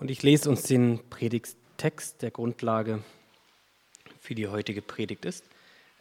Und 0.00 0.10
ich 0.10 0.22
lese 0.22 0.48
uns 0.48 0.62
den 0.62 0.98
Predigtext 1.10 2.22
der 2.22 2.30
Grundlage 2.30 3.04
für 4.18 4.34
die 4.34 4.48
heutige 4.48 4.80
Predigt 4.80 5.26
ist. 5.26 5.44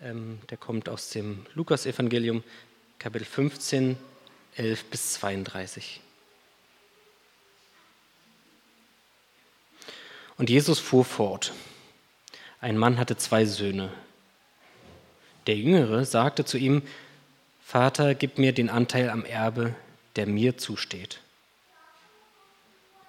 Ähm, 0.02 0.39
der 0.49 0.57
kommt 0.57 0.88
aus 0.88 1.09
dem 1.09 1.45
Lukasevangelium, 1.54 2.46
Kapitel 2.97 3.25
15, 3.25 3.97
11 4.55 4.85
bis 4.85 5.13
32. 5.15 5.99
Und 10.38 10.50
Jesus 10.50 10.79
fuhr 10.79 11.04
fort. 11.04 11.52
Ein 12.61 12.77
Mann 12.77 13.00
hatte 13.00 13.18
zwei 13.18 13.43
Söhne. 13.43 13.91
Der 15.45 15.57
Jüngere 15.57 16.05
sagte 16.05 16.45
zu 16.45 16.57
ihm, 16.57 16.84
Vater, 17.61 18.16
gib 18.16 18.38
mir 18.38 18.54
den 18.54 18.70
Anteil 18.70 19.09
am 19.09 19.25
Erbe, 19.25 19.75
der 20.16 20.25
mir 20.25 20.57
zusteht. 20.57 21.20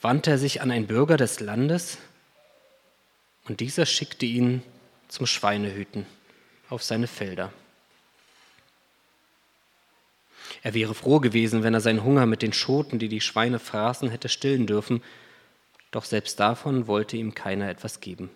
wandte 0.00 0.30
er 0.30 0.38
sich 0.38 0.62
an 0.62 0.70
einen 0.70 0.86
Bürger 0.86 1.16
des 1.16 1.40
Landes 1.40 1.98
und 3.48 3.60
dieser 3.60 3.86
schickte 3.86 4.26
ihn 4.26 4.62
zum 5.08 5.26
Schweinehüten 5.26 6.06
auf 6.68 6.82
seine 6.82 7.06
Felder. 7.06 7.52
Er 10.62 10.74
wäre 10.74 10.94
froh 10.94 11.20
gewesen, 11.20 11.62
wenn 11.62 11.74
er 11.74 11.80
seinen 11.80 12.04
Hunger 12.04 12.26
mit 12.26 12.42
den 12.42 12.52
Schoten, 12.52 12.98
die 12.98 13.08
die 13.08 13.20
Schweine 13.20 13.58
fraßen, 13.58 14.10
hätte 14.10 14.28
stillen 14.28 14.66
dürfen, 14.66 15.02
doch 15.90 16.04
selbst 16.04 16.38
davon 16.38 16.86
wollte 16.86 17.16
ihm 17.16 17.34
keiner 17.34 17.68
etwas 17.68 18.00
geben. 18.00 18.30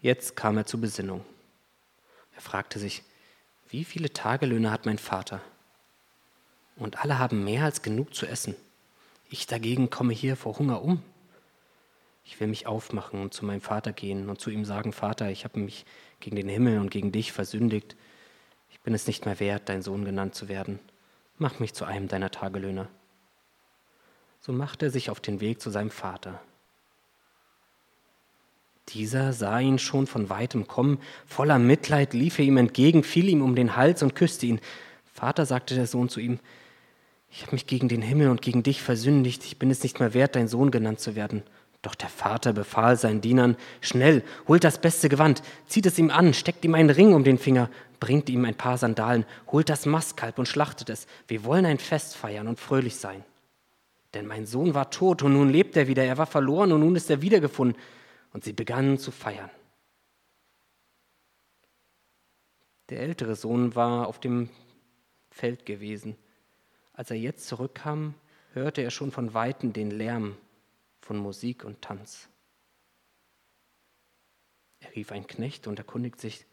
Jetzt 0.00 0.36
kam 0.36 0.56
er 0.56 0.66
zur 0.66 0.80
Besinnung. 0.80 1.24
Er 2.34 2.42
fragte 2.42 2.78
sich, 2.78 3.02
wie 3.70 3.84
viele 3.84 4.12
Tagelöhne 4.12 4.70
hat 4.70 4.86
mein 4.86 4.98
Vater? 4.98 5.40
Und 6.76 7.02
alle 7.02 7.18
haben 7.18 7.44
mehr 7.44 7.64
als 7.64 7.82
genug 7.82 8.14
zu 8.14 8.26
essen. 8.26 8.56
Ich 9.30 9.46
dagegen 9.46 9.90
komme 9.90 10.12
hier 10.12 10.36
vor 10.36 10.58
Hunger 10.58 10.82
um. 10.82 11.02
Ich 12.24 12.40
will 12.40 12.48
mich 12.48 12.66
aufmachen 12.66 13.20
und 13.20 13.34
zu 13.34 13.44
meinem 13.44 13.60
Vater 13.60 13.92
gehen 13.92 14.28
und 14.28 14.40
zu 14.40 14.50
ihm 14.50 14.64
sagen, 14.64 14.92
Vater, 14.92 15.30
ich 15.30 15.44
habe 15.44 15.58
mich 15.60 15.84
gegen 16.20 16.36
den 16.36 16.48
Himmel 16.48 16.78
und 16.78 16.90
gegen 16.90 17.12
dich 17.12 17.32
versündigt. 17.32 17.96
Ich 18.70 18.80
bin 18.80 18.94
es 18.94 19.06
nicht 19.06 19.26
mehr 19.26 19.40
wert, 19.40 19.68
dein 19.68 19.82
Sohn 19.82 20.04
genannt 20.04 20.34
zu 20.34 20.48
werden. 20.48 20.78
Mach 21.36 21.58
mich 21.58 21.74
zu 21.74 21.84
einem 21.84 22.08
deiner 22.08 22.30
Tagelöhner. 22.30 22.88
So 24.40 24.52
machte 24.52 24.86
er 24.86 24.90
sich 24.90 25.10
auf 25.10 25.20
den 25.20 25.40
Weg 25.40 25.60
zu 25.60 25.70
seinem 25.70 25.90
Vater. 25.90 26.40
Dieser 28.90 29.32
sah 29.32 29.60
ihn 29.60 29.78
schon 29.78 30.06
von 30.06 30.28
weitem 30.28 30.66
kommen, 30.66 30.98
voller 31.26 31.58
Mitleid 31.58 32.12
lief 32.12 32.38
er 32.38 32.44
ihm 32.44 32.58
entgegen, 32.58 33.02
fiel 33.02 33.28
ihm 33.28 33.42
um 33.42 33.54
den 33.54 33.76
Hals 33.76 34.02
und 34.02 34.14
küsste 34.14 34.46
ihn. 34.46 34.60
Vater, 35.12 35.46
sagte 35.46 35.74
der 35.74 35.86
Sohn 35.86 36.08
zu 36.08 36.20
ihm, 36.20 36.38
ich 37.34 37.42
habe 37.42 37.52
mich 37.52 37.66
gegen 37.66 37.88
den 37.88 38.00
Himmel 38.00 38.28
und 38.28 38.42
gegen 38.42 38.62
dich 38.62 38.80
versündigt, 38.80 39.44
ich 39.44 39.58
bin 39.58 39.68
es 39.68 39.82
nicht 39.82 39.98
mehr 39.98 40.14
wert, 40.14 40.36
dein 40.36 40.46
Sohn 40.46 40.70
genannt 40.70 41.00
zu 41.00 41.16
werden. 41.16 41.42
Doch 41.82 41.96
der 41.96 42.08
Vater 42.08 42.52
befahl 42.52 42.96
seinen 42.96 43.20
Dienern, 43.20 43.56
schnell, 43.80 44.22
holt 44.46 44.62
das 44.62 44.80
beste 44.80 45.08
Gewand, 45.08 45.42
zieht 45.66 45.84
es 45.84 45.98
ihm 45.98 46.10
an, 46.10 46.32
steckt 46.32 46.64
ihm 46.64 46.76
einen 46.76 46.90
Ring 46.90 47.12
um 47.12 47.24
den 47.24 47.38
Finger, 47.38 47.70
bringt 47.98 48.30
ihm 48.30 48.44
ein 48.44 48.54
paar 48.54 48.78
Sandalen, 48.78 49.26
holt 49.50 49.68
das 49.68 49.84
Mastkalb 49.84 50.38
und 50.38 50.46
schlachtet 50.46 50.90
es. 50.90 51.08
Wir 51.26 51.42
wollen 51.42 51.66
ein 51.66 51.78
Fest 51.78 52.16
feiern 52.16 52.46
und 52.46 52.60
fröhlich 52.60 52.94
sein. 52.94 53.24
Denn 54.14 54.28
mein 54.28 54.46
Sohn 54.46 54.74
war 54.74 54.90
tot 54.90 55.22
und 55.22 55.32
nun 55.32 55.50
lebt 55.50 55.76
er 55.76 55.88
wieder, 55.88 56.04
er 56.04 56.18
war 56.18 56.26
verloren 56.26 56.70
und 56.70 56.80
nun 56.80 56.94
ist 56.94 57.10
er 57.10 57.20
wiedergefunden. 57.20 57.76
Und 58.32 58.44
sie 58.44 58.52
begannen 58.52 58.96
zu 58.96 59.10
feiern. 59.10 59.50
Der 62.90 63.00
ältere 63.00 63.34
Sohn 63.34 63.74
war 63.74 64.06
auf 64.06 64.20
dem 64.20 64.50
Feld 65.32 65.66
gewesen 65.66 66.16
als 66.94 67.10
er 67.10 67.16
jetzt 67.16 67.46
zurückkam, 67.46 68.14
hörte 68.52 68.80
er 68.80 68.90
schon 68.90 69.10
von 69.10 69.34
weitem 69.34 69.72
den 69.72 69.90
Lärm 69.90 70.36
von 71.00 71.18
Musik 71.18 71.64
und 71.64 71.82
Tanz. 71.82 72.28
Er 74.80 74.94
rief 74.94 75.12
einen 75.12 75.26
Knecht 75.26 75.66
und 75.66 75.78
erkundigt 75.78 76.20
sich, 76.20 76.46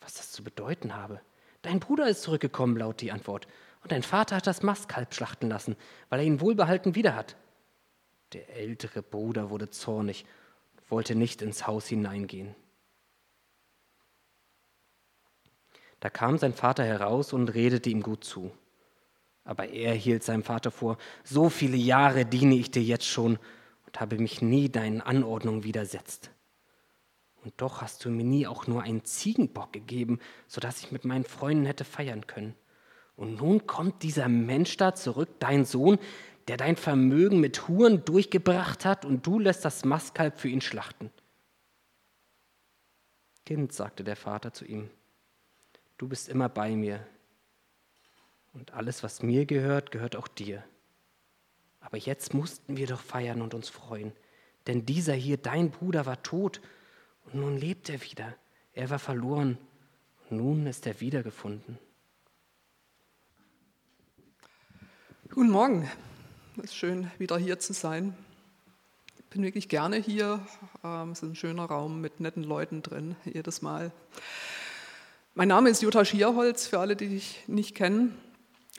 was 0.00 0.14
das 0.14 0.32
zu 0.32 0.42
bedeuten 0.42 0.94
habe. 0.94 1.20
Dein 1.62 1.80
Bruder 1.80 2.08
ist 2.08 2.22
zurückgekommen, 2.22 2.76
laut 2.76 3.00
die 3.00 3.12
Antwort, 3.12 3.48
und 3.82 3.92
dein 3.92 4.02
Vater 4.02 4.36
hat 4.36 4.46
das 4.46 4.62
Mastkalb 4.62 5.14
schlachten 5.14 5.48
lassen, 5.48 5.76
weil 6.08 6.20
er 6.20 6.26
ihn 6.26 6.40
wohlbehalten 6.40 6.94
wieder 6.94 7.14
hat. 7.14 7.36
Der 8.32 8.48
ältere 8.56 9.02
Bruder 9.02 9.50
wurde 9.50 9.70
zornig 9.70 10.24
und 10.76 10.90
wollte 10.90 11.14
nicht 11.14 11.42
ins 11.42 11.66
Haus 11.66 11.86
hineingehen. 11.86 12.54
Da 16.00 16.10
kam 16.10 16.38
sein 16.38 16.52
Vater 16.52 16.84
heraus 16.84 17.32
und 17.32 17.48
redete 17.48 17.90
ihm 17.90 18.02
gut 18.02 18.22
zu. 18.22 18.52
Aber 19.48 19.70
er 19.70 19.94
hielt 19.94 20.24
seinem 20.24 20.42
Vater 20.42 20.70
vor, 20.70 20.98
so 21.24 21.48
viele 21.48 21.78
Jahre 21.78 22.26
diene 22.26 22.54
ich 22.54 22.70
dir 22.70 22.82
jetzt 22.82 23.06
schon 23.06 23.38
und 23.86 23.98
habe 23.98 24.18
mich 24.18 24.42
nie 24.42 24.68
deinen 24.68 25.00
Anordnungen 25.00 25.64
widersetzt. 25.64 26.30
Und 27.42 27.54
doch 27.56 27.80
hast 27.80 28.04
du 28.04 28.10
mir 28.10 28.24
nie 28.24 28.46
auch 28.46 28.66
nur 28.66 28.82
einen 28.82 29.06
Ziegenbock 29.06 29.72
gegeben, 29.72 30.18
sodass 30.48 30.82
ich 30.82 30.92
mit 30.92 31.06
meinen 31.06 31.24
Freunden 31.24 31.64
hätte 31.64 31.84
feiern 31.84 32.26
können. 32.26 32.54
Und 33.16 33.36
nun 33.36 33.66
kommt 33.66 34.02
dieser 34.02 34.28
Mensch 34.28 34.76
da 34.76 34.94
zurück, 34.94 35.30
dein 35.38 35.64
Sohn, 35.64 35.98
der 36.48 36.58
dein 36.58 36.76
Vermögen 36.76 37.40
mit 37.40 37.68
Huren 37.68 38.04
durchgebracht 38.04 38.84
hat, 38.84 39.06
und 39.06 39.26
du 39.26 39.38
lässt 39.38 39.64
das 39.64 39.82
Mastkalb 39.82 40.38
für 40.38 40.48
ihn 40.48 40.60
schlachten. 40.60 41.10
Kind, 43.46 43.72
sagte 43.72 44.04
der 44.04 44.16
Vater 44.16 44.52
zu 44.52 44.66
ihm, 44.66 44.90
du 45.96 46.06
bist 46.06 46.28
immer 46.28 46.50
bei 46.50 46.76
mir, 46.76 47.06
und 48.58 48.74
alles, 48.74 49.02
was 49.02 49.22
mir 49.22 49.46
gehört, 49.46 49.92
gehört 49.92 50.16
auch 50.16 50.28
dir. 50.28 50.64
Aber 51.80 51.96
jetzt 51.96 52.34
mussten 52.34 52.76
wir 52.76 52.86
doch 52.86 53.00
feiern 53.00 53.40
und 53.40 53.54
uns 53.54 53.68
freuen, 53.68 54.12
denn 54.66 54.84
dieser 54.84 55.14
hier, 55.14 55.36
dein 55.36 55.70
Bruder, 55.70 56.06
war 56.06 56.22
tot 56.22 56.60
und 57.26 57.36
nun 57.36 57.56
lebt 57.56 57.88
er 57.88 58.02
wieder. 58.02 58.34
Er 58.72 58.90
war 58.90 58.98
verloren 58.98 59.56
und 60.28 60.38
nun 60.38 60.66
ist 60.66 60.86
er 60.86 61.00
wiedergefunden. 61.00 61.78
Guten 65.30 65.50
Morgen. 65.50 65.88
Es 66.56 66.64
ist 66.64 66.74
schön, 66.74 67.10
wieder 67.18 67.38
hier 67.38 67.60
zu 67.60 67.72
sein. 67.72 68.16
Ich 69.18 69.24
bin 69.26 69.42
wirklich 69.42 69.68
gerne 69.68 69.96
hier. 69.96 70.44
Ähm, 70.82 71.12
es 71.12 71.22
ist 71.22 71.30
ein 71.30 71.36
schöner 71.36 71.66
Raum 71.66 72.00
mit 72.00 72.18
netten 72.18 72.42
Leuten 72.42 72.82
drin, 72.82 73.14
jedes 73.24 73.62
Mal. 73.62 73.92
Mein 75.34 75.48
Name 75.48 75.70
ist 75.70 75.82
Jutta 75.82 76.04
Schierholz, 76.04 76.66
für 76.66 76.80
alle, 76.80 76.96
die 76.96 77.08
dich 77.08 77.44
nicht 77.46 77.76
kennen. 77.76 78.18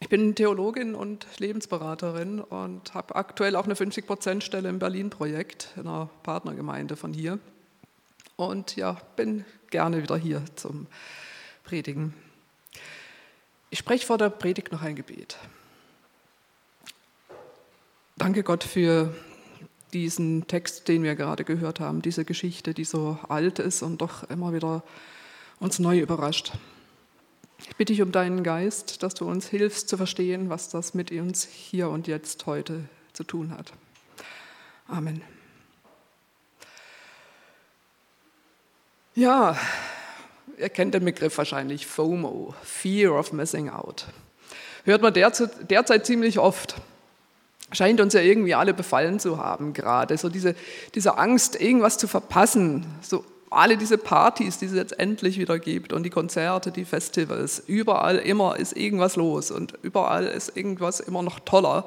Ich 0.01 0.07
bin 0.07 0.33
Theologin 0.33 0.95
und 0.95 1.27
Lebensberaterin 1.39 2.39
und 2.39 2.93
habe 2.93 3.15
aktuell 3.15 3.55
auch 3.55 3.65
eine 3.65 3.73
50-Prozent-Stelle 3.73 4.69
im 4.69 4.79
Berlin-Projekt, 4.79 5.73
in 5.75 5.87
einer 5.87 6.09
Partnergemeinde 6.23 6.95
von 6.95 7.13
hier. 7.13 7.37
Und 8.37 8.77
ja, 8.77 8.97
bin 9.17 9.43
gerne 9.69 10.01
wieder 10.01 10.15
hier 10.15 10.41
zum 10.55 10.87
Predigen. 11.65 12.13
Ich 13.69 13.79
spreche 13.79 14.05
vor 14.05 14.17
der 14.17 14.29
Predigt 14.29 14.71
noch 14.71 14.81
ein 14.81 14.95
Gebet. 14.95 15.37
Danke 18.15 18.43
Gott 18.43 18.63
für 18.63 19.13
diesen 19.93 20.47
Text, 20.47 20.87
den 20.87 21.03
wir 21.03 21.15
gerade 21.15 21.43
gehört 21.43 21.79
haben, 21.79 22.01
diese 22.01 22.23
Geschichte, 22.23 22.73
die 22.73 22.85
so 22.85 23.17
alt 23.27 23.59
ist 23.59 23.81
und 23.81 23.99
doch 23.99 24.23
immer 24.29 24.53
wieder 24.53 24.83
uns 25.59 25.79
neu 25.79 25.99
überrascht. 25.99 26.53
Ich 27.67 27.75
bitte 27.75 27.93
dich 27.93 28.01
um 28.01 28.11
deinen 28.11 28.43
Geist, 28.43 29.03
dass 29.03 29.13
du 29.13 29.27
uns 29.27 29.47
hilfst 29.47 29.89
zu 29.89 29.97
verstehen, 29.97 30.49
was 30.49 30.69
das 30.69 30.93
mit 30.93 31.11
uns 31.11 31.45
hier 31.45 31.89
und 31.89 32.07
jetzt 32.07 32.45
heute 32.45 32.85
zu 33.13 33.23
tun 33.23 33.51
hat. 33.51 33.73
Amen. 34.87 35.21
Ja, 39.15 39.57
ihr 40.57 40.69
kennt 40.69 40.93
den 40.93 41.03
Begriff 41.03 41.37
wahrscheinlich 41.37 41.85
FOMO, 41.85 42.53
Fear 42.63 43.19
of 43.19 43.33
Missing 43.33 43.69
Out. 43.69 44.07
Hört 44.85 45.01
man 45.01 45.13
derzeit, 45.13 46.05
ziemlich 46.05 46.39
oft. 46.39 46.75
Scheint 47.71 48.01
uns 48.01 48.13
ja 48.13 48.21
irgendwie 48.21 48.55
alle 48.55 48.73
befallen 48.73 49.19
zu 49.19 49.37
haben 49.37 49.73
gerade. 49.73 50.17
So 50.17 50.29
diese, 50.29 50.55
diese 50.95 51.17
Angst, 51.17 51.59
irgendwas 51.59 51.97
zu 51.97 52.07
verpassen, 52.07 52.85
so 53.01 53.23
alle 53.49 53.77
diese 53.77 53.97
Partys, 53.97 54.57
die 54.57 54.65
es 54.65 54.73
jetzt 54.73 54.99
endlich 54.99 55.39
wieder 55.39 55.59
gibt 55.59 55.93
und 55.93 56.03
die 56.03 56.09
Konzerte, 56.09 56.71
die 56.71 56.85
Festivals, 56.85 57.59
überall 57.59 58.17
immer 58.17 58.57
ist 58.57 58.75
irgendwas 58.75 59.15
los 59.15 59.51
und 59.51 59.73
überall 59.81 60.25
ist 60.25 60.55
irgendwas 60.55 60.99
immer 60.99 61.23
noch 61.23 61.39
toller. 61.39 61.85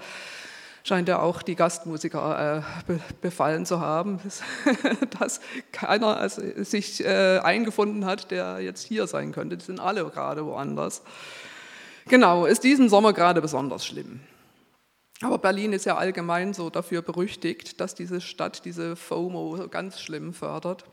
scheint 0.84 1.08
ja 1.08 1.20
auch 1.20 1.42
die 1.42 1.54
Gastmusiker 1.54 2.64
äh, 2.88 2.94
befallen 3.20 3.66
zu 3.66 3.80
haben, 3.80 4.18
dass 5.20 5.40
keiner 5.70 6.16
also 6.16 6.42
sich 6.64 7.04
äh, 7.04 7.38
eingefunden 7.38 8.04
hat, 8.04 8.30
der 8.30 8.60
jetzt 8.60 8.82
hier 8.82 9.06
sein 9.06 9.32
könnte. 9.32 9.56
Die 9.56 9.64
sind 9.64 9.78
alle 9.78 10.04
gerade 10.04 10.44
woanders. 10.44 11.02
Genau, 12.06 12.46
ist 12.46 12.64
diesen 12.64 12.88
Sommer 12.88 13.12
gerade 13.12 13.40
besonders 13.40 13.86
schlimm. 13.86 14.20
Aber 15.22 15.38
Berlin 15.38 15.72
ist 15.72 15.84
ja 15.84 15.96
allgemein 15.96 16.52
so 16.52 16.68
dafür 16.68 17.00
berüchtigt, 17.00 17.80
dass 17.80 17.94
diese 17.94 18.20
Stadt 18.20 18.64
diese 18.64 18.96
FOMO 18.96 19.68
ganz 19.70 20.00
schlimm 20.00 20.34
fördert. 20.34 20.84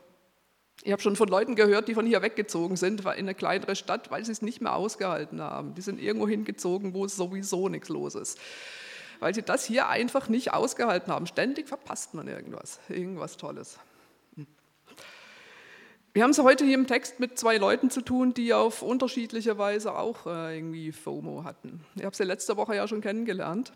Ich 0.82 0.92
habe 0.92 1.02
schon 1.02 1.16
von 1.16 1.28
Leuten 1.28 1.56
gehört, 1.56 1.88
die 1.88 1.94
von 1.94 2.06
hier 2.06 2.22
weggezogen 2.22 2.76
sind 2.76 3.00
in 3.00 3.06
eine 3.06 3.34
kleinere 3.34 3.76
Stadt, 3.76 4.10
weil 4.10 4.24
sie 4.24 4.32
es 4.32 4.40
nicht 4.40 4.60
mehr 4.60 4.74
ausgehalten 4.74 5.42
haben. 5.42 5.74
Die 5.74 5.82
sind 5.82 6.00
irgendwo 6.00 6.26
hingezogen, 6.26 6.94
wo 6.94 7.06
sowieso 7.06 7.68
nichts 7.68 7.88
los 7.88 8.14
ist 8.14 8.38
weil 9.20 9.34
sie 9.34 9.42
das 9.42 9.64
hier 9.64 9.88
einfach 9.88 10.28
nicht 10.28 10.52
ausgehalten 10.52 11.12
haben. 11.12 11.26
Ständig 11.26 11.68
verpasst 11.68 12.14
man 12.14 12.26
irgendwas, 12.26 12.80
irgendwas 12.88 13.36
Tolles. 13.36 13.78
Wir 16.12 16.24
haben 16.24 16.30
es 16.30 16.38
heute 16.40 16.64
hier 16.64 16.74
im 16.74 16.88
Text 16.88 17.20
mit 17.20 17.38
zwei 17.38 17.56
Leuten 17.56 17.88
zu 17.88 18.00
tun, 18.00 18.34
die 18.34 18.52
auf 18.52 18.82
unterschiedliche 18.82 19.58
Weise 19.58 19.94
auch 19.94 20.26
äh, 20.26 20.56
irgendwie 20.56 20.90
FOMO 20.90 21.44
hatten. 21.44 21.84
Ich 21.94 22.04
habe 22.04 22.16
sie 22.16 22.24
letzte 22.24 22.56
Woche 22.56 22.74
ja 22.74 22.88
schon 22.88 23.00
kennengelernt. 23.00 23.72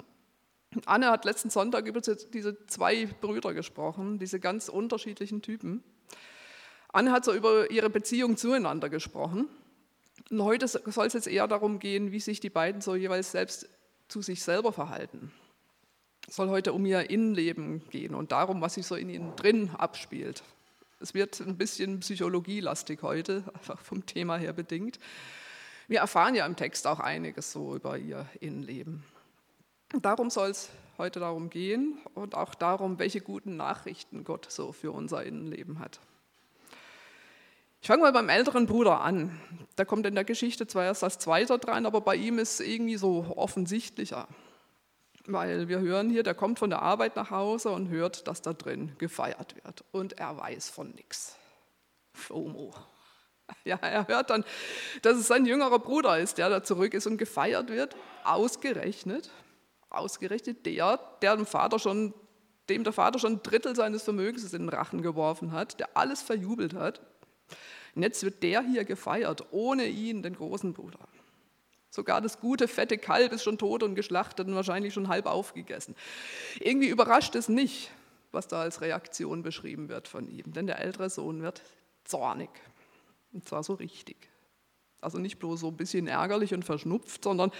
Anne 0.87 1.11
hat 1.13 1.25
letzten 1.25 1.51
Sonntag 1.51 1.87
über 1.87 2.01
diese 2.01 2.67
zwei 2.67 3.07
Brüder 3.21 3.55
gesprochen, 3.55 4.19
diese 4.19 4.41
ganz 4.41 4.69
unterschiedlichen 4.69 5.43
Typen. 5.43 5.85
Anne 6.95 7.11
hat 7.11 7.25
so 7.25 7.35
über 7.35 7.73
ihre 7.73 7.91
Beziehung 7.91 8.37
zueinander 8.37 8.89
gesprochen. 8.89 9.49
Und 10.31 10.43
heute 10.43 10.69
soll 10.69 11.07
es 11.07 11.13
jetzt 11.13 11.27
eher 11.27 11.49
darum 11.49 11.81
gehen, 11.81 12.13
wie 12.13 12.21
sich 12.21 12.39
die 12.39 12.51
beiden 12.51 12.81
so 12.81 12.95
jeweils 12.95 13.33
selbst 13.33 13.69
zu 14.07 14.23
sich 14.23 14.45
selber 14.45 14.73
verhalten. 14.73 15.33
Es 16.29 16.37
soll 16.37 16.51
heute 16.51 16.73
um 16.73 16.87
ihr 16.87 17.11
Innenleben 17.11 17.83
gehen 17.91 18.15
und 18.15 18.31
darum, 18.31 18.61
was 18.61 18.75
sich 18.75 18.87
so 18.87 18.95
in 18.95 19.09
ihnen 19.09 19.35
drin 19.35 19.71
abspielt. 19.71 20.45
Es 21.01 21.15
wird 21.15 21.41
ein 21.41 21.59
bisschen 21.59 21.99
psychologielastig 21.99 23.03
heute, 23.03 23.43
einfach 23.55 23.81
vom 23.81 24.07
Thema 24.07 24.37
her 24.37 24.53
bedingt. 24.53 25.01
Wir 25.89 25.99
erfahren 25.99 26.37
ja 26.37 26.47
im 26.47 26.55
Text 26.55 26.87
auch 26.87 27.01
einiges 27.01 27.51
so 27.51 27.75
über 27.75 27.99
ihr 27.99 28.25
Innenleben. 28.39 29.03
Darum 30.01 30.31
soll 30.31 30.51
es 30.51 30.71
heute 30.97 31.19
darum 31.19 31.51
gehen 31.51 31.99
und 32.15 32.37
auch 32.37 32.55
darum, 32.55 33.01
welche 33.01 33.21
guten 33.21 33.57
Nachrichten 33.57 34.23
Gott 34.23 34.47
so 34.49 34.71
für 34.71 34.93
unser 34.93 35.25
Innenleben 35.25 35.81
hat. 35.81 35.99
Ich 37.85 37.89
fange 37.89 38.01
mal 38.01 38.13
beim 38.13 38.31
älteren 38.31 38.65
Bruder 38.65 39.03
an. 39.03 39.39
Der 39.77 39.85
kommt 39.85 40.07
in 40.07 40.15
der 40.15 40.25
Geschichte 40.25 40.67
zwar 40.67 40.87
erst 40.87 41.05
als 41.05 41.19
Zweiter 41.19 41.59
dran, 41.59 41.85
aber 41.85 42.01
bei 42.01 42.17
ihm 42.17 42.39
ist 42.39 42.59
es 42.59 42.67
irgendwie 42.67 42.97
so 42.97 43.27
offensichtlicher. 43.37 44.27
Weil 45.27 45.69
wir 45.69 45.81
hören 45.81 46.09
hier, 46.09 46.23
der 46.23 46.33
kommt 46.33 46.59
von 46.59 46.71
der 46.71 46.81
Arbeit 46.81 47.15
nach 47.15 47.31
Hause 47.31 47.69
und 47.69 47.91
hört, 47.91 48.27
dass 48.27 48.41
da 48.41 48.55
drin 48.55 48.93
gefeiert 48.97 49.57
wird. 49.63 49.85
Und 49.93 50.15
er 50.15 50.35
weiß 50.39 50.71
von 50.71 50.93
nichts. 50.93 51.37
FOMO. 52.15 52.73
Ja, 53.65 53.77
er 53.77 54.09
hört 54.09 54.31
dann, 54.31 54.47
dass 55.03 55.19
es 55.19 55.27
sein 55.27 55.45
jüngerer 55.45 55.79
Bruder 55.79 56.19
ist, 56.19 56.39
der 56.39 56.49
da 56.49 56.63
zurück 56.63 56.95
ist 56.95 57.07
und 57.07 57.19
gefeiert 57.19 57.69
wird. 57.69 57.95
Ausgerechnet, 58.25 59.29
ausgerechnet 59.91 60.65
der, 60.65 60.99
der 61.21 61.37
dem 61.37 61.45
Vater 61.45 61.79
schon, 61.79 62.15
dem 62.71 62.83
der 62.83 62.95
Vater 62.95 63.19
schon 63.19 63.35
ein 63.35 63.43
Drittel 63.43 63.77
seines 63.77 64.05
Vermögens 64.05 64.51
in 64.55 64.63
den 64.63 64.69
Rachen 64.71 65.03
geworfen 65.03 65.53
hat, 65.53 65.79
der 65.79 65.95
alles 65.95 66.23
verjubelt 66.23 66.73
hat. 66.73 67.03
Und 67.95 68.03
jetzt 68.03 68.23
wird 68.25 68.43
der 68.43 68.63
hier 68.63 68.85
gefeiert, 68.85 69.47
ohne 69.53 69.87
ihn, 69.87 70.23
den 70.23 70.35
großen 70.35 70.73
Bruder. 70.73 70.99
Sogar 71.91 72.21
das 72.21 72.41
gute, 72.41 72.67
fette 72.67 72.99
Kalb 72.99 73.33
ist 73.33 73.45
schon 73.45 73.57
tot 73.57 73.85
und 73.85 73.95
geschlachtet 73.95 74.49
und 74.49 74.55
wahrscheinlich 74.57 74.93
schon 74.93 75.09
halb 75.09 75.27
aufgegessen. 75.27 75.95
Irgendwie 76.59 76.89
überrascht 76.89 77.37
es 77.37 77.49
nicht, 77.49 77.93
was 78.33 78.49
da 78.49 78.63
als 78.63 78.81
Reaktion 78.81 79.43
beschrieben 79.43 79.89
wird 79.89 80.09
von 80.09 80.29
ihm. 80.29 80.53
Denn 80.53 80.67
der 80.67 80.81
ältere 80.81 81.09
Sohn 81.09 81.41
wird 81.43 81.63
zornig. 82.03 82.51
Und 83.33 83.49
zwar 83.49 83.63
so 83.63 83.75
richtig. 83.75 84.17
Also 85.01 85.19
nicht 85.19 85.39
bloß 85.39 85.61
so 85.61 85.69
ein 85.69 85.77
bisschen 85.77 86.09
ärgerlich 86.09 86.53
und 86.53 86.65
verschnupft, 86.65 87.23
sondern 87.23 87.53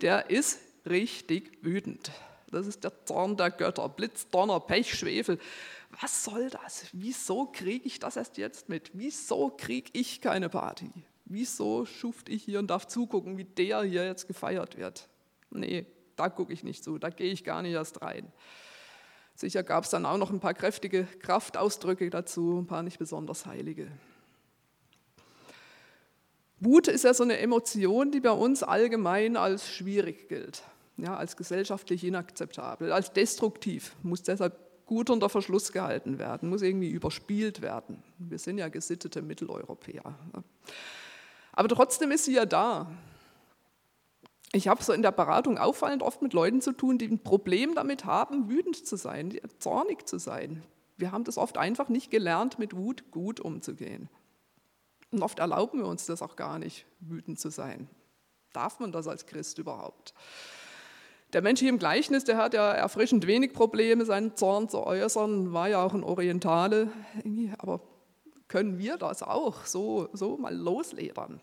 der 0.00 0.30
ist 0.30 0.58
richtig 0.84 1.58
wütend. 1.62 2.10
Das 2.56 2.66
ist 2.66 2.82
der 2.84 3.04
Zorn 3.04 3.36
der 3.36 3.50
Götter. 3.50 3.88
Blitz, 3.88 4.28
Donner, 4.30 4.60
Pech, 4.60 4.94
Schwefel 4.94 5.38
was 6.00 6.24
soll 6.24 6.50
das? 6.50 6.86
Wieso 6.92 7.46
kriege 7.46 7.86
ich 7.86 7.98
das 7.98 8.16
erst 8.16 8.38
jetzt 8.38 8.68
mit? 8.68 8.90
Wieso 8.92 9.50
kriege 9.50 9.90
ich 9.92 10.20
keine 10.20 10.48
Party? 10.48 10.90
Wieso 11.24 11.86
schuft 11.86 12.28
ich 12.28 12.44
hier 12.44 12.58
und 12.58 12.68
darf 12.68 12.86
zugucken, 12.86 13.38
wie 13.38 13.44
der 13.44 13.82
hier 13.82 14.04
jetzt 14.04 14.26
gefeiert 14.26 14.76
wird? 14.76 15.08
Nee, 15.50 15.86
da 16.16 16.28
gucke 16.28 16.52
ich 16.52 16.62
nicht 16.62 16.84
zu, 16.84 16.98
da 16.98 17.10
gehe 17.10 17.32
ich 17.32 17.44
gar 17.44 17.62
nicht 17.62 17.72
erst 17.72 18.02
rein. 18.02 18.32
Sicher 19.34 19.62
gab 19.62 19.84
es 19.84 19.90
dann 19.90 20.06
auch 20.06 20.18
noch 20.18 20.30
ein 20.30 20.40
paar 20.40 20.54
kräftige 20.54 21.04
Kraftausdrücke 21.20 22.08
dazu, 22.10 22.58
ein 22.58 22.66
paar 22.66 22.82
nicht 22.82 22.98
besonders 22.98 23.46
heilige. 23.46 23.90
Wut 26.58 26.88
ist 26.88 27.04
ja 27.04 27.12
so 27.12 27.22
eine 27.22 27.38
Emotion, 27.38 28.12
die 28.12 28.20
bei 28.20 28.30
uns 28.30 28.62
allgemein 28.62 29.36
als 29.36 29.68
schwierig 29.68 30.28
gilt, 30.28 30.62
ja, 30.96 31.16
als 31.16 31.36
gesellschaftlich 31.36 32.04
inakzeptabel, 32.04 32.92
als 32.92 33.12
destruktiv, 33.12 33.94
muss 34.02 34.22
deshalb 34.22 34.58
gut 34.86 35.10
unter 35.10 35.28
Verschluss 35.28 35.72
gehalten 35.72 36.18
werden, 36.18 36.48
muss 36.48 36.62
irgendwie 36.62 36.90
überspielt 36.90 37.60
werden. 37.60 38.02
Wir 38.18 38.38
sind 38.38 38.58
ja 38.58 38.68
gesittete 38.68 39.20
Mitteleuropäer. 39.20 40.14
Aber 41.52 41.68
trotzdem 41.68 42.12
ist 42.12 42.24
sie 42.24 42.34
ja 42.34 42.46
da. 42.46 42.90
Ich 44.52 44.68
habe 44.68 44.82
so 44.82 44.92
in 44.92 45.02
der 45.02 45.12
Beratung 45.12 45.58
auffallend 45.58 46.02
oft 46.02 46.22
mit 46.22 46.32
Leuten 46.32 46.60
zu 46.60 46.72
tun, 46.72 46.98
die 46.98 47.08
ein 47.08 47.22
Problem 47.22 47.74
damit 47.74 48.04
haben, 48.04 48.48
wütend 48.48 48.86
zu 48.86 48.96
sein, 48.96 49.38
zornig 49.58 50.06
zu 50.06 50.18
sein. 50.18 50.62
Wir 50.96 51.12
haben 51.12 51.24
das 51.24 51.36
oft 51.36 51.58
einfach 51.58 51.88
nicht 51.88 52.10
gelernt, 52.10 52.58
mit 52.58 52.74
Wut 52.74 53.10
gut 53.10 53.40
umzugehen. 53.40 54.08
Und 55.10 55.22
oft 55.22 55.40
erlauben 55.40 55.80
wir 55.80 55.86
uns 55.86 56.06
das 56.06 56.22
auch 56.22 56.36
gar 56.36 56.58
nicht, 56.58 56.86
wütend 57.00 57.38
zu 57.38 57.50
sein. 57.50 57.88
Darf 58.52 58.80
man 58.80 58.92
das 58.92 59.08
als 59.08 59.26
Christ 59.26 59.58
überhaupt? 59.58 60.14
Der 61.36 61.42
Mensch 61.42 61.60
hier 61.60 61.68
im 61.68 61.78
Gleichnis, 61.78 62.24
der 62.24 62.38
hat 62.38 62.54
ja 62.54 62.72
erfrischend 62.72 63.26
wenig 63.26 63.52
Probleme, 63.52 64.06
seinen 64.06 64.36
Zorn 64.36 64.70
zu 64.70 64.78
äußern, 64.78 65.52
war 65.52 65.68
ja 65.68 65.84
auch 65.84 65.92
ein 65.92 66.02
Orientale. 66.02 66.90
Aber 67.58 67.82
können 68.48 68.78
wir 68.78 68.96
das 68.96 69.22
auch 69.22 69.66
so, 69.66 70.08
so 70.14 70.38
mal 70.38 70.56
losledern? 70.56 71.42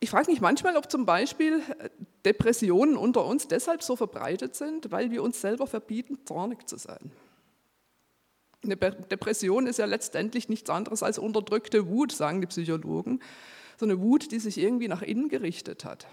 Ich 0.00 0.08
frage 0.08 0.30
mich 0.30 0.40
manchmal, 0.40 0.78
ob 0.78 0.90
zum 0.90 1.04
Beispiel 1.04 1.60
äh, 1.78 1.90
Depressionen 2.24 2.96
unter 2.96 3.26
uns 3.26 3.48
deshalb 3.48 3.82
so 3.82 3.96
verbreitet 3.96 4.54
sind, 4.54 4.90
weil 4.90 5.10
wir 5.10 5.22
uns 5.22 5.42
selber 5.42 5.66
verbieten, 5.66 6.20
zornig 6.24 6.66
zu 6.66 6.78
sein. 6.78 7.12
Eine 8.62 8.76
Depression 8.76 9.66
ist 9.66 9.78
ja 9.78 9.84
letztendlich 9.84 10.48
nichts 10.48 10.70
anderes 10.70 11.02
als 11.02 11.18
unterdrückte 11.18 11.86
Wut, 11.86 12.12
sagen 12.12 12.40
die 12.40 12.46
Psychologen. 12.46 13.20
So 13.76 13.84
eine 13.84 14.00
Wut, 14.00 14.32
die 14.32 14.38
sich 14.38 14.56
irgendwie 14.56 14.88
nach 14.88 15.02
innen 15.02 15.28
gerichtet 15.28 15.84
hat. 15.84 16.06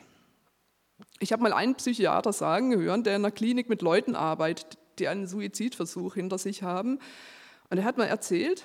Ich 1.19 1.31
habe 1.31 1.43
mal 1.43 1.53
einen 1.53 1.75
Psychiater 1.75 2.33
sagen 2.33 2.75
hören, 2.75 3.03
der 3.03 3.15
in 3.15 3.21
einer 3.21 3.31
Klinik 3.31 3.69
mit 3.69 3.81
Leuten 3.81 4.15
arbeitet, 4.15 4.77
die 4.99 5.07
einen 5.07 5.27
Suizidversuch 5.27 6.15
hinter 6.15 6.37
sich 6.37 6.63
haben. 6.63 6.99
Und 7.69 7.77
er 7.77 7.83
hat 7.83 7.97
mir 7.97 8.07
erzählt, 8.07 8.63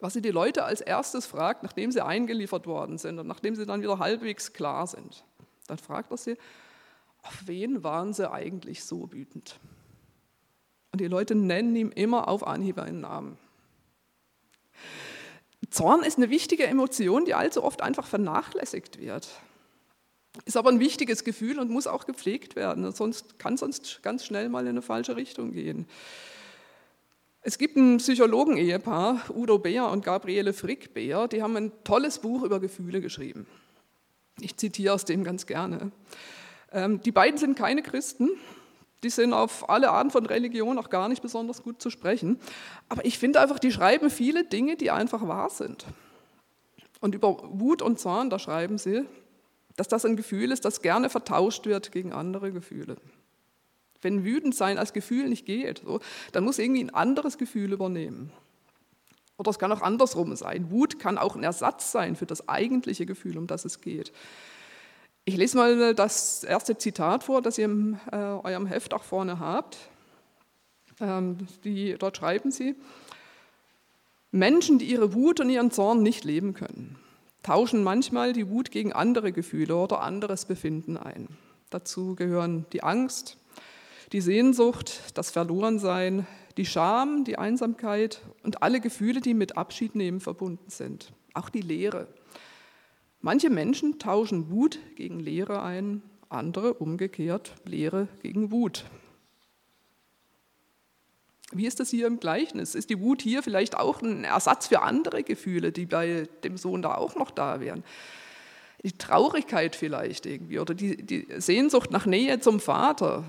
was 0.00 0.14
sie 0.14 0.22
die 0.22 0.30
Leute 0.30 0.64
als 0.64 0.80
erstes 0.80 1.26
fragt, 1.26 1.62
nachdem 1.62 1.92
sie 1.92 2.04
eingeliefert 2.04 2.66
worden 2.66 2.98
sind 2.98 3.18
und 3.18 3.26
nachdem 3.26 3.54
sie 3.54 3.66
dann 3.66 3.82
wieder 3.82 3.98
halbwegs 3.98 4.52
klar 4.52 4.86
sind. 4.86 5.24
Dann 5.66 5.78
fragt 5.78 6.10
er 6.10 6.16
sie, 6.16 6.36
auf 7.22 7.42
wen 7.46 7.84
waren 7.84 8.12
sie 8.12 8.30
eigentlich 8.30 8.84
so 8.84 9.12
wütend? 9.12 9.60
Und 10.92 11.00
die 11.00 11.06
Leute 11.06 11.34
nennen 11.34 11.76
ihm 11.76 11.90
immer 11.90 12.28
auf 12.28 12.46
Anhieb 12.46 12.78
einen 12.78 13.00
Namen. 13.00 13.38
Zorn 15.68 16.02
ist 16.02 16.16
eine 16.16 16.30
wichtige 16.30 16.66
Emotion, 16.66 17.24
die 17.24 17.34
allzu 17.34 17.62
oft 17.62 17.82
einfach 17.82 18.06
vernachlässigt 18.06 18.98
wird. 18.98 19.28
Ist 20.44 20.56
aber 20.56 20.70
ein 20.70 20.80
wichtiges 20.80 21.24
Gefühl 21.24 21.58
und 21.58 21.70
muss 21.70 21.86
auch 21.86 22.06
gepflegt 22.06 22.56
werden, 22.56 22.90
sonst 22.92 23.38
kann 23.38 23.56
sonst 23.56 24.02
ganz 24.02 24.24
schnell 24.24 24.48
mal 24.48 24.62
in 24.62 24.70
eine 24.70 24.82
falsche 24.82 25.16
Richtung 25.16 25.52
gehen. 25.52 25.86
Es 27.42 27.58
gibt 27.58 27.76
ein 27.76 27.96
Psychologen-Ehepaar, 27.96 29.22
Udo 29.34 29.58
Beer 29.58 29.88
und 29.88 30.04
Gabriele 30.04 30.52
Frick-Beer, 30.52 31.26
die 31.26 31.42
haben 31.42 31.56
ein 31.56 31.72
tolles 31.84 32.18
Buch 32.18 32.42
über 32.42 32.60
Gefühle 32.60 33.00
geschrieben. 33.00 33.46
Ich 34.40 34.56
zitiere 34.56 34.94
aus 34.94 35.04
dem 35.04 35.24
ganz 35.24 35.46
gerne. 35.46 35.90
Ähm, 36.70 37.00
die 37.02 37.12
beiden 37.12 37.38
sind 37.38 37.58
keine 37.58 37.82
Christen, 37.82 38.30
die 39.02 39.10
sind 39.10 39.32
auf 39.32 39.68
alle 39.68 39.90
Arten 39.90 40.10
von 40.10 40.26
Religion 40.26 40.78
auch 40.78 40.90
gar 40.90 41.08
nicht 41.08 41.22
besonders 41.22 41.62
gut 41.62 41.80
zu 41.80 41.90
sprechen. 41.90 42.38
Aber 42.88 43.04
ich 43.04 43.18
finde 43.18 43.40
einfach, 43.40 43.58
die 43.58 43.72
schreiben 43.72 44.10
viele 44.10 44.44
Dinge, 44.44 44.76
die 44.76 44.90
einfach 44.90 45.26
wahr 45.26 45.48
sind. 45.48 45.86
Und 47.00 47.14
über 47.14 47.38
Wut 47.58 47.80
und 47.80 47.98
Zorn, 47.98 48.28
da 48.28 48.38
schreiben 48.38 48.76
sie, 48.76 49.06
dass 49.76 49.88
das 49.88 50.04
ein 50.04 50.16
Gefühl 50.16 50.52
ist, 50.52 50.64
das 50.64 50.82
gerne 50.82 51.10
vertauscht 51.10 51.66
wird 51.66 51.92
gegen 51.92 52.12
andere 52.12 52.52
Gefühle. 52.52 52.96
Wenn 54.02 54.24
wütend 54.24 54.54
sein 54.54 54.78
als 54.78 54.92
Gefühl 54.92 55.28
nicht 55.28 55.46
geht, 55.46 55.82
so, 55.84 56.00
dann 56.32 56.44
muss 56.44 56.58
irgendwie 56.58 56.84
ein 56.84 56.94
anderes 56.94 57.38
Gefühl 57.38 57.72
übernehmen. 57.72 58.32
Oder 59.36 59.50
es 59.50 59.58
kann 59.58 59.72
auch 59.72 59.82
andersrum 59.82 60.36
sein. 60.36 60.70
Wut 60.70 60.98
kann 60.98 61.16
auch 61.16 61.34
ein 61.34 61.42
Ersatz 61.42 61.92
sein 61.92 62.16
für 62.16 62.26
das 62.26 62.48
eigentliche 62.48 63.06
Gefühl, 63.06 63.38
um 63.38 63.46
das 63.46 63.64
es 63.64 63.80
geht. 63.80 64.12
Ich 65.24 65.36
lese 65.36 65.56
mal 65.56 65.94
das 65.94 66.44
erste 66.44 66.76
Zitat 66.76 67.24
vor, 67.24 67.40
das 67.40 67.56
ihr 67.58 67.66
in 67.66 68.00
äh, 68.10 68.16
eurem 68.16 68.66
Heft 68.66 68.92
auch 68.94 69.04
vorne 69.04 69.38
habt. 69.38 69.78
Ähm, 71.00 71.38
die, 71.64 71.96
dort 71.98 72.16
schreiben 72.16 72.50
sie, 72.50 72.74
Menschen, 74.32 74.78
die 74.78 74.86
ihre 74.86 75.14
Wut 75.14 75.40
und 75.40 75.50
ihren 75.50 75.70
Zorn 75.70 76.02
nicht 76.02 76.24
leben 76.24 76.54
können, 76.54 76.98
tauschen 77.42 77.82
manchmal 77.82 78.32
die 78.32 78.48
Wut 78.48 78.70
gegen 78.70 78.92
andere 78.92 79.32
Gefühle 79.32 79.76
oder 79.76 80.00
anderes 80.00 80.44
Befinden 80.44 80.96
ein. 80.96 81.28
Dazu 81.70 82.14
gehören 82.16 82.66
die 82.72 82.82
Angst, 82.82 83.38
die 84.12 84.20
Sehnsucht, 84.20 85.02
das 85.14 85.30
Verlorensein, 85.30 86.26
die 86.56 86.66
Scham, 86.66 87.24
die 87.24 87.38
Einsamkeit 87.38 88.22
und 88.42 88.62
alle 88.62 88.80
Gefühle, 88.80 89.20
die 89.20 89.34
mit 89.34 89.56
Abschiednehmen 89.56 90.20
verbunden 90.20 90.68
sind. 90.68 91.12
Auch 91.32 91.48
die 91.48 91.60
Leere. 91.60 92.08
Manche 93.20 93.50
Menschen 93.50 93.98
tauschen 93.98 94.50
Wut 94.50 94.78
gegen 94.96 95.20
Leere 95.20 95.62
ein, 95.62 96.02
andere 96.28 96.74
umgekehrt 96.74 97.54
Leere 97.64 98.08
gegen 98.22 98.50
Wut. 98.50 98.84
Wie 101.52 101.66
ist 101.66 101.80
das 101.80 101.90
hier 101.90 102.06
im 102.06 102.20
Gleichnis? 102.20 102.74
Ist 102.74 102.90
die 102.90 103.00
Wut 103.00 103.22
hier 103.22 103.42
vielleicht 103.42 103.76
auch 103.76 104.02
ein 104.02 104.24
Ersatz 104.24 104.68
für 104.68 104.82
andere 104.82 105.24
Gefühle, 105.24 105.72
die 105.72 105.86
bei 105.86 106.28
dem 106.44 106.56
Sohn 106.56 106.80
da 106.80 106.94
auch 106.94 107.16
noch 107.16 107.30
da 107.32 107.60
wären? 107.60 107.82
Die 108.84 108.92
Traurigkeit 108.92 109.74
vielleicht 109.74 110.26
irgendwie 110.26 110.60
oder 110.60 110.74
die, 110.74 110.96
die 110.96 111.26
Sehnsucht 111.38 111.90
nach 111.90 112.06
Nähe 112.06 112.40
zum 112.40 112.60
Vater, 112.60 113.24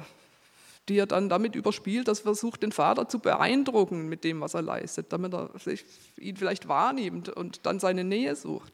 die 0.88 0.98
er 0.98 1.08
dann 1.08 1.30
damit 1.30 1.56
überspielt, 1.56 2.08
dass 2.08 2.20
er 2.20 2.24
versucht, 2.24 2.64
den 2.64 2.72
Vater 2.72 3.10
zu 3.10 3.20
beeindrucken 3.20 4.08
mit 4.08 4.24
dem, 4.24 4.40
was 4.40 4.54
er 4.54 4.62
leistet, 4.62 5.12
damit 5.12 5.34
er 5.34 5.50
ihn 6.18 6.38
vielleicht 6.38 6.68
wahrnimmt 6.68 7.30
und 7.30 7.66
dann 7.66 7.80
seine 7.80 8.04
Nähe 8.04 8.36
sucht. 8.36 8.72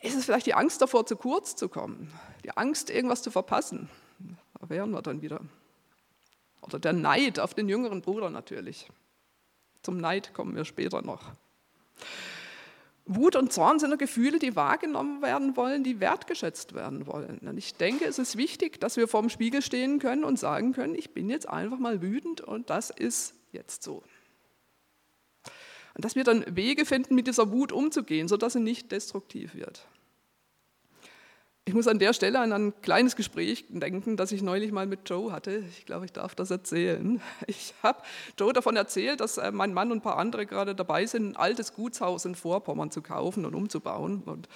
Ist 0.00 0.16
es 0.16 0.24
vielleicht 0.24 0.46
die 0.46 0.54
Angst 0.54 0.80
davor, 0.80 1.04
zu 1.06 1.16
kurz 1.16 1.56
zu 1.56 1.68
kommen? 1.68 2.12
Die 2.44 2.56
Angst, 2.56 2.88
irgendwas 2.88 3.22
zu 3.22 3.30
verpassen? 3.30 3.90
Da 4.58 4.70
wären 4.70 4.92
wir 4.92 5.02
dann 5.02 5.20
wieder. 5.20 5.40
Oder 6.62 6.78
der 6.78 6.92
Neid 6.92 7.40
auf 7.40 7.54
den 7.54 7.68
jüngeren 7.68 8.02
Bruder 8.02 8.30
natürlich. 8.30 8.88
Zum 9.82 9.98
Neid 9.98 10.34
kommen 10.34 10.54
wir 10.54 10.64
später 10.64 11.02
noch. 11.02 11.32
Wut 13.06 13.34
und 13.34 13.52
Zorn 13.52 13.80
sind 13.80 13.98
Gefühle, 13.98 14.38
die 14.38 14.54
wahrgenommen 14.54 15.20
werden 15.20 15.56
wollen, 15.56 15.82
die 15.82 15.98
wertgeschätzt 15.98 16.74
werden 16.74 17.06
wollen. 17.08 17.38
Und 17.38 17.58
ich 17.58 17.74
denke, 17.74 18.04
es 18.04 18.18
ist 18.18 18.36
wichtig, 18.36 18.78
dass 18.80 18.96
wir 18.96 19.08
vorm 19.08 19.30
Spiegel 19.30 19.62
stehen 19.62 19.98
können 19.98 20.22
und 20.22 20.38
sagen 20.38 20.72
können, 20.72 20.94
ich 20.94 21.12
bin 21.12 21.28
jetzt 21.28 21.48
einfach 21.48 21.78
mal 21.78 22.02
wütend 22.02 22.40
und 22.40 22.70
das 22.70 22.90
ist 22.90 23.34
jetzt 23.52 23.82
so. 23.82 24.04
Und 25.94 26.04
dass 26.04 26.14
wir 26.14 26.22
dann 26.22 26.44
Wege 26.54 26.86
finden, 26.86 27.16
mit 27.16 27.26
dieser 27.26 27.50
Wut 27.50 27.72
umzugehen, 27.72 28.28
sodass 28.28 28.52
sie 28.52 28.60
nicht 28.60 28.92
destruktiv 28.92 29.54
wird. 29.54 29.86
Ich 31.66 31.74
muss 31.74 31.86
an 31.86 31.98
der 31.98 32.14
Stelle 32.14 32.40
an 32.40 32.52
ein 32.52 32.80
kleines 32.80 33.16
Gespräch 33.16 33.66
denken, 33.68 34.16
das 34.16 34.32
ich 34.32 34.42
neulich 34.42 34.72
mal 34.72 34.86
mit 34.86 35.08
Joe 35.08 35.30
hatte. 35.30 35.62
Ich 35.68 35.86
glaube, 35.86 36.06
ich 36.06 36.12
darf 36.12 36.34
das 36.34 36.50
erzählen. 36.50 37.20
Ich 37.46 37.74
habe 37.82 38.02
Joe 38.38 38.52
davon 38.52 38.76
erzählt, 38.76 39.20
dass 39.20 39.38
äh, 39.38 39.52
mein 39.52 39.74
Mann 39.74 39.92
und 39.92 39.98
ein 39.98 40.02
paar 40.02 40.16
andere 40.16 40.46
gerade 40.46 40.74
dabei 40.74 41.06
sind, 41.06 41.32
ein 41.32 41.36
altes 41.36 41.74
Gutshaus 41.74 42.24
in 42.24 42.34
Vorpommern 42.34 42.90
zu 42.90 43.02
kaufen 43.02 43.44
und 43.44 43.54
umzubauen. 43.54 44.22
Und 44.24 44.48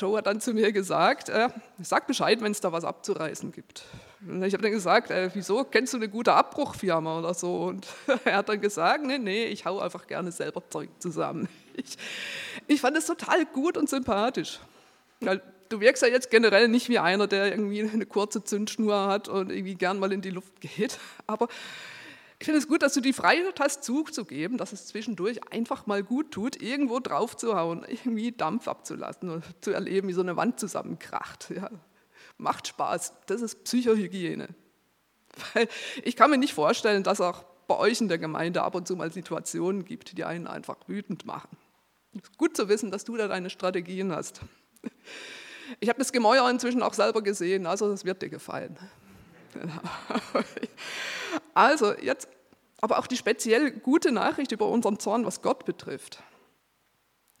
Joe 0.00 0.16
hat 0.16 0.26
dann 0.26 0.40
zu 0.40 0.54
mir 0.54 0.72
gesagt, 0.72 1.28
äh, 1.28 1.48
sag 1.80 2.06
Bescheid, 2.06 2.40
wenn 2.40 2.52
es 2.52 2.60
da 2.60 2.72
was 2.72 2.84
abzureißen 2.84 3.52
gibt. 3.52 3.84
Und 4.26 4.42
ich 4.42 4.54
habe 4.54 4.62
dann 4.62 4.72
gesagt, 4.72 5.10
äh, 5.10 5.30
wieso, 5.34 5.64
kennst 5.64 5.92
du 5.92 5.98
eine 5.98 6.08
gute 6.08 6.32
Abbruchfirma 6.32 7.18
oder 7.18 7.34
so? 7.34 7.64
Und 7.64 7.86
er 8.24 8.38
hat 8.38 8.48
dann 8.48 8.60
gesagt, 8.60 9.04
nee, 9.04 9.18
nee, 9.18 9.44
ich 9.44 9.64
hau 9.66 9.80
einfach 9.80 10.06
gerne 10.06 10.32
selber 10.32 10.62
Zeug 10.70 10.90
zusammen. 10.98 11.48
Ich, 11.74 11.96
ich 12.66 12.82
fand 12.82 12.98
es 12.98 13.06
total 13.06 13.46
gut 13.46 13.78
und 13.78 13.88
sympathisch. 13.88 14.60
Weil 15.20 15.40
du 15.72 15.80
wirkst 15.80 16.02
ja 16.02 16.08
jetzt 16.08 16.30
generell 16.30 16.68
nicht 16.68 16.88
wie 16.88 16.98
einer, 16.98 17.26
der 17.26 17.50
irgendwie 17.50 17.82
eine 17.82 18.06
kurze 18.06 18.44
Zündschnur 18.44 19.06
hat 19.06 19.28
und 19.28 19.50
irgendwie 19.50 19.74
gern 19.74 19.98
mal 19.98 20.12
in 20.12 20.20
die 20.20 20.30
Luft 20.30 20.60
geht. 20.60 20.98
Aber 21.26 21.48
ich 22.38 22.46
finde 22.46 22.58
es 22.58 22.68
gut, 22.68 22.82
dass 22.82 22.92
du 22.92 23.00
die 23.00 23.12
Freiheit 23.12 23.60
hast, 23.60 23.84
zuzugeben, 23.84 24.58
dass 24.58 24.72
es 24.72 24.86
zwischendurch 24.86 25.52
einfach 25.52 25.86
mal 25.86 26.02
gut 26.02 26.32
tut, 26.32 26.60
irgendwo 26.60 26.98
drauf 26.98 27.36
zu 27.36 27.56
hauen, 27.56 27.86
irgendwie 27.88 28.32
Dampf 28.32 28.68
abzulassen 28.68 29.30
und 29.30 29.44
zu 29.60 29.70
erleben, 29.70 30.08
wie 30.08 30.12
so 30.12 30.22
eine 30.22 30.36
Wand 30.36 30.58
zusammenkracht. 30.58 31.50
Ja. 31.50 31.70
Macht 32.38 32.68
Spaß, 32.68 33.14
das 33.26 33.42
ist 33.42 33.64
Psychohygiene. 33.64 34.48
Weil 35.54 35.68
ich 36.02 36.16
kann 36.16 36.30
mir 36.30 36.38
nicht 36.38 36.52
vorstellen, 36.52 37.04
dass 37.04 37.20
auch 37.20 37.44
bei 37.68 37.76
euch 37.78 38.00
in 38.00 38.08
der 38.08 38.18
Gemeinde 38.18 38.62
ab 38.62 38.74
und 38.74 38.88
zu 38.88 38.96
mal 38.96 39.12
Situationen 39.12 39.84
gibt, 39.84 40.18
die 40.18 40.24
einen 40.24 40.46
einfach 40.46 40.76
wütend 40.88 41.24
machen. 41.24 41.56
Es 42.12 42.22
ist 42.22 42.36
gut 42.36 42.56
zu 42.56 42.68
wissen, 42.68 42.90
dass 42.90 43.04
du 43.04 43.16
da 43.16 43.28
deine 43.28 43.50
Strategien 43.50 44.12
hast. 44.12 44.40
Ich 45.80 45.88
habe 45.88 45.98
das 45.98 46.12
Gemäuer 46.12 46.48
inzwischen 46.48 46.82
auch 46.82 46.94
selber 46.94 47.22
gesehen, 47.22 47.66
also 47.66 47.90
das 47.90 48.04
wird 48.04 48.22
dir 48.22 48.28
gefallen. 48.28 48.78
Also 51.54 51.94
jetzt 51.98 52.28
aber 52.80 52.98
auch 52.98 53.06
die 53.06 53.16
speziell 53.16 53.70
gute 53.70 54.10
Nachricht 54.10 54.52
über 54.52 54.68
unseren 54.68 54.98
Zorn, 54.98 55.24
was 55.24 55.40
Gott 55.40 55.64
betrifft, 55.64 56.22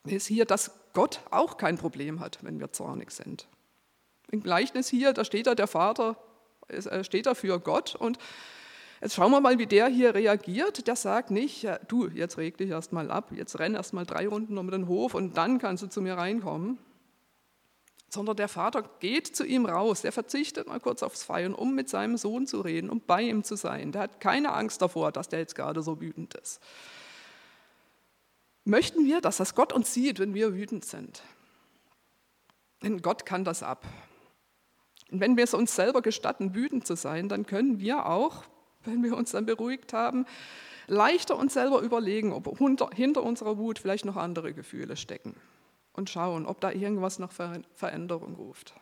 ist 0.04 0.26
hier, 0.26 0.44
dass 0.44 0.70
Gott 0.92 1.20
auch 1.30 1.56
kein 1.56 1.78
Problem 1.78 2.20
hat, 2.20 2.38
wenn 2.42 2.60
wir 2.60 2.72
zornig 2.72 3.10
sind. 3.10 3.48
Im 4.30 4.42
Gleichnis 4.42 4.88
hier, 4.88 5.12
da 5.12 5.24
steht 5.24 5.46
da 5.46 5.54
der 5.54 5.66
Vater, 5.66 6.16
steht 7.02 7.26
da 7.26 7.34
für 7.34 7.60
Gott 7.60 7.94
und 7.94 8.18
Jetzt 9.00 9.16
schauen 9.16 9.32
wir 9.32 9.40
mal, 9.40 9.58
wie 9.58 9.66
der 9.66 9.88
hier 9.88 10.14
reagiert. 10.14 10.86
Der 10.86 10.94
sagt 10.94 11.32
nicht, 11.32 11.64
ja, 11.64 11.76
du, 11.88 12.06
jetzt 12.06 12.38
reg 12.38 12.56
dich 12.56 12.70
erst 12.70 12.92
mal 12.92 13.10
ab, 13.10 13.32
jetzt 13.34 13.58
renn 13.58 13.74
erst 13.74 13.94
mal 13.94 14.06
drei 14.06 14.28
Runden 14.28 14.58
um 14.58 14.70
den 14.70 14.86
Hof 14.86 15.14
und 15.14 15.36
dann 15.36 15.58
kannst 15.58 15.82
du 15.82 15.88
zu 15.88 16.00
mir 16.00 16.14
reinkommen 16.14 16.78
sondern 18.12 18.36
der 18.36 18.48
Vater 18.48 18.82
geht 19.00 19.34
zu 19.34 19.44
ihm 19.44 19.64
raus. 19.64 20.02
Der 20.02 20.12
verzichtet 20.12 20.68
mal 20.68 20.80
kurz 20.80 21.02
aufs 21.02 21.22
Feiern, 21.22 21.54
um 21.54 21.74
mit 21.74 21.88
seinem 21.88 22.18
Sohn 22.18 22.46
zu 22.46 22.60
reden, 22.60 22.90
um 22.90 23.00
bei 23.00 23.22
ihm 23.22 23.42
zu 23.42 23.56
sein. 23.56 23.90
Der 23.92 24.02
hat 24.02 24.20
keine 24.20 24.52
Angst 24.52 24.82
davor, 24.82 25.12
dass 25.12 25.28
der 25.28 25.38
jetzt 25.38 25.54
gerade 25.54 25.82
so 25.82 25.98
wütend 26.00 26.34
ist. 26.34 26.60
Möchten 28.64 29.06
wir, 29.06 29.22
dass 29.22 29.38
das 29.38 29.54
Gott 29.54 29.72
uns 29.72 29.94
sieht, 29.94 30.18
wenn 30.18 30.34
wir 30.34 30.54
wütend 30.54 30.84
sind? 30.84 31.22
Denn 32.82 33.00
Gott 33.00 33.24
kann 33.24 33.44
das 33.44 33.62
ab. 33.62 33.86
Und 35.10 35.20
wenn 35.20 35.38
wir 35.38 35.44
es 35.44 35.54
uns 35.54 35.74
selber 35.74 36.02
gestatten, 36.02 36.54
wütend 36.54 36.86
zu 36.86 36.96
sein, 36.96 37.30
dann 37.30 37.46
können 37.46 37.80
wir 37.80 38.04
auch, 38.06 38.44
wenn 38.84 39.02
wir 39.02 39.16
uns 39.16 39.30
dann 39.30 39.46
beruhigt 39.46 39.94
haben, 39.94 40.26
leichter 40.86 41.38
uns 41.38 41.54
selber 41.54 41.80
überlegen, 41.80 42.32
ob 42.32 42.58
hinter 42.94 43.22
unserer 43.22 43.56
Wut 43.56 43.78
vielleicht 43.78 44.04
noch 44.04 44.16
andere 44.16 44.52
Gefühle 44.52 44.96
stecken 44.96 45.34
und 45.92 46.10
schauen, 46.10 46.46
ob 46.46 46.60
da 46.60 46.70
irgendwas 46.70 47.18
nach 47.18 47.32
Veränderung 47.32 48.34
ruft. 48.34 48.74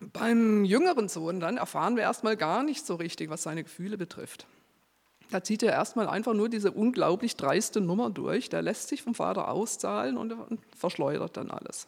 Beim 0.00 0.64
jüngeren 0.64 1.08
Sohn 1.08 1.40
dann 1.40 1.56
erfahren 1.56 1.96
wir 1.96 2.02
erstmal 2.02 2.36
gar 2.36 2.62
nicht 2.62 2.86
so 2.86 2.94
richtig, 2.94 3.30
was 3.30 3.42
seine 3.42 3.62
Gefühle 3.64 3.98
betrifft. 3.98 4.46
Da 5.30 5.42
zieht 5.42 5.62
er 5.62 5.72
erstmal 5.72 6.08
einfach 6.08 6.32
nur 6.32 6.48
diese 6.48 6.70
unglaublich 6.72 7.36
dreiste 7.36 7.80
Nummer 7.80 8.08
durch. 8.08 8.48
Der 8.48 8.62
lässt 8.62 8.88
sich 8.88 9.02
vom 9.02 9.14
Vater 9.14 9.48
auszahlen 9.48 10.16
und 10.16 10.34
verschleudert 10.76 11.36
dann 11.36 11.50
alles. 11.50 11.86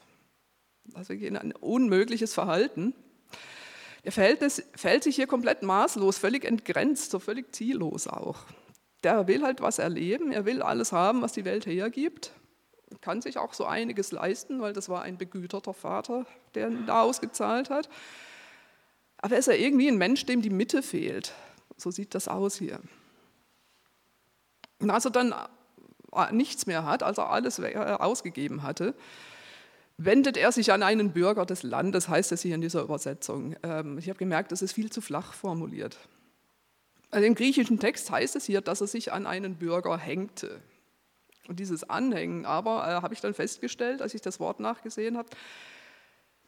Also 0.92 1.14
ein 1.14 1.54
unmögliches 1.60 2.34
Verhalten. 2.34 2.94
Er 4.02 4.12
fällt 4.12 5.04
sich 5.04 5.16
hier 5.16 5.26
komplett 5.26 5.62
maßlos, 5.62 6.18
völlig 6.18 6.44
entgrenzt, 6.44 7.10
so 7.10 7.18
völlig 7.18 7.54
ziellos 7.54 8.06
auch 8.06 8.44
der 9.02 9.26
will 9.26 9.42
halt 9.42 9.60
was 9.60 9.78
erleben, 9.78 10.32
er 10.32 10.44
will 10.44 10.62
alles 10.62 10.92
haben, 10.92 11.22
was 11.22 11.32
die 11.32 11.44
Welt 11.44 11.66
hergibt, 11.66 12.32
kann 13.00 13.22
sich 13.22 13.38
auch 13.38 13.54
so 13.54 13.64
einiges 13.64 14.12
leisten, 14.12 14.60
weil 14.60 14.72
das 14.72 14.88
war 14.88 15.02
ein 15.02 15.16
begüterter 15.16 15.74
Vater, 15.74 16.26
der 16.54 16.68
ihn 16.68 16.86
da 16.86 17.02
ausgezahlt 17.02 17.70
hat. 17.70 17.88
Aber 19.18 19.34
er 19.34 19.38
ist 19.38 19.46
ja 19.46 19.54
irgendwie 19.54 19.88
ein 19.88 19.98
Mensch, 19.98 20.26
dem 20.26 20.42
die 20.42 20.50
Mitte 20.50 20.82
fehlt. 20.82 21.32
So 21.76 21.90
sieht 21.90 22.14
das 22.14 22.28
aus 22.28 22.56
hier. 22.56 22.80
Und 24.80 24.90
als 24.90 25.04
er 25.04 25.10
dann 25.10 25.34
äh, 26.12 26.32
nichts 26.32 26.66
mehr 26.66 26.84
hat, 26.84 27.02
als 27.02 27.18
er 27.18 27.30
alles 27.30 27.58
äh, 27.58 27.76
ausgegeben 27.76 28.62
hatte, 28.62 28.94
wendet 29.96 30.36
er 30.36 30.52
sich 30.52 30.72
an 30.72 30.82
einen 30.82 31.12
Bürger 31.12 31.44
des 31.44 31.62
Landes, 31.62 32.08
heißt 32.08 32.32
es 32.32 32.42
hier 32.42 32.54
in 32.54 32.62
dieser 32.62 32.82
Übersetzung. 32.82 33.56
Ähm, 33.62 33.98
ich 33.98 34.08
habe 34.08 34.18
gemerkt, 34.18 34.52
das 34.52 34.62
ist 34.62 34.72
viel 34.72 34.90
zu 34.90 35.00
flach 35.00 35.34
formuliert. 35.34 35.98
Also 37.10 37.26
Im 37.26 37.34
griechischen 37.34 37.80
Text 37.80 38.10
heißt 38.10 38.36
es 38.36 38.44
hier, 38.44 38.60
dass 38.60 38.80
er 38.80 38.86
sich 38.86 39.12
an 39.12 39.26
einen 39.26 39.56
Bürger 39.56 39.98
hängte. 39.98 40.60
Und 41.48 41.58
dieses 41.58 41.88
Anhängen 41.88 42.46
aber, 42.46 42.86
äh, 42.86 43.02
habe 43.02 43.14
ich 43.14 43.20
dann 43.20 43.34
festgestellt, 43.34 44.02
als 44.02 44.14
ich 44.14 44.20
das 44.20 44.38
Wort 44.38 44.60
nachgesehen 44.60 45.18
habe, 45.18 45.28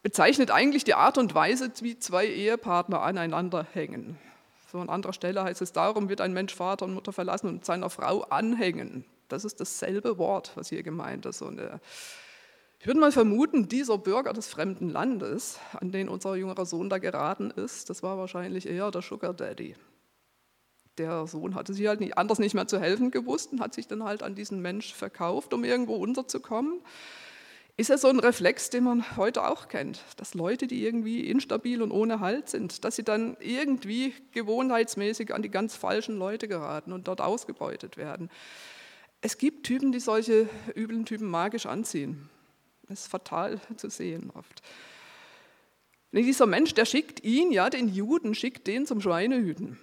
bezeichnet 0.02 0.52
eigentlich 0.52 0.84
die 0.84 0.94
Art 0.94 1.18
und 1.18 1.34
Weise, 1.34 1.72
wie 1.80 1.98
zwei 1.98 2.26
Ehepartner 2.26 3.02
aneinander 3.02 3.66
hängen. 3.72 4.18
So 4.70 4.78
an 4.78 4.88
anderer 4.88 5.12
Stelle 5.12 5.42
heißt 5.42 5.60
es, 5.62 5.72
darum 5.72 6.08
wird 6.08 6.20
ein 6.20 6.32
Mensch 6.32 6.54
Vater 6.54 6.84
und 6.84 6.94
Mutter 6.94 7.12
verlassen 7.12 7.48
und 7.48 7.64
seiner 7.64 7.90
Frau 7.90 8.22
anhängen. 8.22 9.04
Das 9.28 9.44
ist 9.44 9.60
dasselbe 9.60 10.18
Wort, 10.18 10.52
was 10.54 10.68
hier 10.68 10.84
gemeint 10.84 11.26
ist. 11.26 11.42
Und, 11.42 11.58
äh, 11.58 11.78
ich 12.78 12.86
würde 12.86 13.00
mal 13.00 13.12
vermuten, 13.12 13.68
dieser 13.68 13.98
Bürger 13.98 14.32
des 14.32 14.48
fremden 14.48 14.88
Landes, 14.90 15.58
an 15.72 15.90
den 15.90 16.08
unser 16.08 16.36
jüngerer 16.36 16.66
Sohn 16.66 16.88
da 16.88 16.98
geraten 16.98 17.50
ist, 17.50 17.90
das 17.90 18.02
war 18.04 18.18
wahrscheinlich 18.18 18.68
eher 18.68 18.90
der 18.92 19.02
Sugar 19.02 19.34
Daddy 19.34 19.74
Der 20.98 21.26
Sohn 21.26 21.54
hatte 21.54 21.72
sich 21.72 21.86
halt 21.86 22.00
nicht, 22.00 22.18
anders 22.18 22.38
nicht 22.38 22.54
mehr 22.54 22.66
zu 22.66 22.78
helfen 22.78 23.10
gewusst 23.10 23.52
und 23.52 23.60
hat 23.60 23.74
sich 23.74 23.88
dann 23.88 24.04
halt 24.04 24.22
an 24.22 24.34
diesen 24.34 24.60
Mensch 24.60 24.92
verkauft, 24.92 25.54
um 25.54 25.64
irgendwo 25.64 25.94
unterzukommen. 25.94 26.80
Ist 27.78 27.88
ja 27.88 27.96
so 27.96 28.08
ein 28.08 28.18
Reflex, 28.18 28.68
den 28.68 28.84
man 28.84 29.16
heute 29.16 29.48
auch 29.48 29.68
kennt, 29.68 30.04
dass 30.18 30.34
Leute, 30.34 30.66
die 30.66 30.84
irgendwie 30.84 31.30
instabil 31.30 31.80
und 31.80 31.90
ohne 31.90 32.20
Halt 32.20 32.50
sind, 32.50 32.84
dass 32.84 32.96
sie 32.96 33.02
dann 33.02 33.38
irgendwie 33.40 34.12
gewohnheitsmäßig 34.32 35.34
an 35.34 35.42
die 35.42 35.50
ganz 35.50 35.74
falschen 35.74 36.18
Leute 36.18 36.48
geraten 36.48 36.92
und 36.92 37.08
dort 37.08 37.22
ausgebeutet 37.22 37.96
werden. 37.96 38.30
Es 39.22 39.38
gibt 39.38 39.64
Typen, 39.64 39.90
die 39.90 40.00
solche 40.00 40.50
üblen 40.76 41.06
Typen 41.06 41.28
magisch 41.28 41.64
anziehen. 41.64 42.28
Das 42.88 43.00
ist 43.00 43.06
fatal 43.06 43.58
zu 43.76 43.88
sehen 43.88 44.30
oft. 44.34 44.60
Dieser 46.12 46.46
Mensch, 46.46 46.74
der 46.74 46.84
schickt 46.84 47.24
ihn, 47.24 47.52
ja, 47.52 47.70
den 47.70 47.88
Juden, 47.88 48.34
schickt 48.34 48.66
den 48.66 48.84
zum 48.84 49.00
Schweinehüten. 49.00 49.78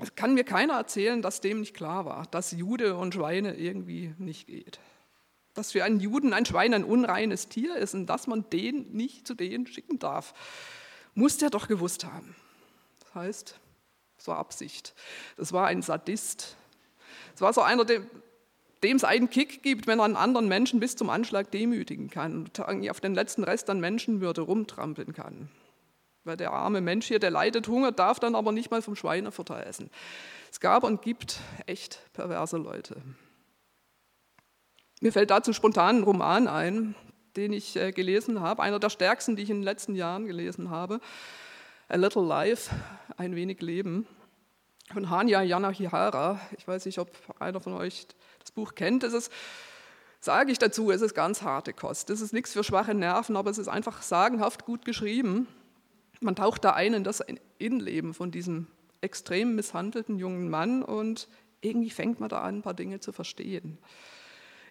Es 0.00 0.14
kann 0.14 0.34
mir 0.34 0.44
keiner 0.44 0.74
erzählen, 0.74 1.22
dass 1.22 1.40
dem 1.40 1.60
nicht 1.60 1.74
klar 1.74 2.04
war, 2.04 2.26
dass 2.30 2.52
Jude 2.52 2.96
und 2.96 3.14
Schweine 3.14 3.54
irgendwie 3.56 4.14
nicht 4.18 4.46
geht 4.46 4.78
dass 5.58 5.72
für 5.72 5.82
einen 5.82 5.98
Juden 5.98 6.32
ein 6.32 6.46
Schwein 6.46 6.72
ein 6.72 6.84
unreines 6.84 7.48
Tier 7.48 7.76
ist 7.76 7.92
und 7.92 8.06
dass 8.06 8.28
man 8.28 8.48
den 8.50 8.92
nicht 8.92 9.26
zu 9.26 9.34
denen 9.34 9.66
schicken 9.66 9.98
darf, 9.98 10.32
muss 11.14 11.36
der 11.36 11.50
doch 11.50 11.66
gewusst 11.66 12.04
haben. 12.04 12.36
Das 13.00 13.14
heißt, 13.16 13.60
so 14.18 14.32
Absicht. 14.32 14.94
Das 15.36 15.52
war 15.52 15.66
ein 15.66 15.82
Sadist. 15.82 16.56
Es 17.34 17.40
war 17.40 17.52
so 17.52 17.60
einer, 17.60 17.84
dem, 17.84 18.06
dem 18.84 18.96
es 18.96 19.02
einen 19.02 19.30
Kick 19.30 19.64
gibt, 19.64 19.88
wenn 19.88 19.98
er 19.98 20.04
einen 20.04 20.16
anderen 20.16 20.46
Menschen 20.46 20.78
bis 20.78 20.94
zum 20.94 21.10
Anschlag 21.10 21.50
demütigen 21.50 22.08
kann 22.08 22.44
und 22.44 22.60
auf 22.60 23.00
den 23.00 23.14
letzten 23.14 23.42
Rest 23.42 23.68
an 23.68 23.80
Menschenwürde 23.80 24.42
rumtrampeln 24.42 25.12
kann. 25.12 25.50
Weil 26.28 26.36
der 26.36 26.52
arme 26.52 26.82
Mensch 26.82 27.06
hier, 27.06 27.20
der 27.20 27.30
leidet 27.30 27.68
Hunger, 27.68 27.90
darf 27.90 28.20
dann 28.20 28.34
aber 28.34 28.52
nicht 28.52 28.70
mal 28.70 28.82
vom 28.82 28.94
Schweinefutter 28.94 29.66
essen. 29.66 29.88
Es 30.52 30.60
gab 30.60 30.84
und 30.84 31.00
gibt 31.00 31.40
echt 31.64 32.00
perverse 32.12 32.58
Leute. 32.58 33.00
Mir 35.00 35.10
fällt 35.10 35.30
dazu 35.30 35.54
spontan 35.54 35.96
ein 35.96 36.02
Roman 36.02 36.46
ein, 36.46 36.94
den 37.34 37.54
ich 37.54 37.76
äh, 37.76 37.92
gelesen 37.92 38.40
habe, 38.42 38.62
einer 38.62 38.78
der 38.78 38.90
stärksten, 38.90 39.36
die 39.36 39.42
ich 39.44 39.48
in 39.48 39.60
den 39.60 39.62
letzten 39.62 39.94
Jahren 39.94 40.26
gelesen 40.26 40.68
habe. 40.68 41.00
A 41.88 41.96
Little 41.96 42.26
Life, 42.26 42.74
ein 43.16 43.34
wenig 43.34 43.62
Leben, 43.62 44.06
von 44.92 45.08
Hanya 45.08 45.40
Yanagihara. 45.40 46.38
Ich 46.58 46.68
weiß 46.68 46.84
nicht, 46.84 46.98
ob 46.98 47.10
einer 47.38 47.60
von 47.60 47.72
euch 47.72 48.06
das 48.40 48.50
Buch 48.50 48.74
kennt. 48.74 49.02
Es 49.02 49.14
ist, 49.14 49.32
sage 50.20 50.52
ich 50.52 50.58
dazu, 50.58 50.90
es 50.90 51.00
ist 51.00 51.14
ganz 51.14 51.40
harte 51.40 51.72
Kost. 51.72 52.10
Es 52.10 52.20
ist 52.20 52.34
nichts 52.34 52.52
für 52.52 52.64
schwache 52.64 52.92
Nerven, 52.92 53.34
aber 53.34 53.50
es 53.50 53.56
ist 53.56 53.68
einfach 53.68 54.02
sagenhaft 54.02 54.66
gut 54.66 54.84
geschrieben. 54.84 55.48
Man 56.20 56.36
taucht 56.36 56.64
da 56.64 56.72
ein 56.72 56.94
in 56.94 57.04
das 57.04 57.22
Innenleben 57.58 58.14
von 58.14 58.30
diesem 58.30 58.66
extrem 59.00 59.54
misshandelten 59.54 60.18
jungen 60.18 60.50
Mann 60.50 60.82
und 60.82 61.28
irgendwie 61.60 61.90
fängt 61.90 62.20
man 62.20 62.28
da 62.28 62.40
an, 62.40 62.58
ein 62.58 62.62
paar 62.62 62.74
Dinge 62.74 63.00
zu 63.00 63.12
verstehen. 63.12 63.78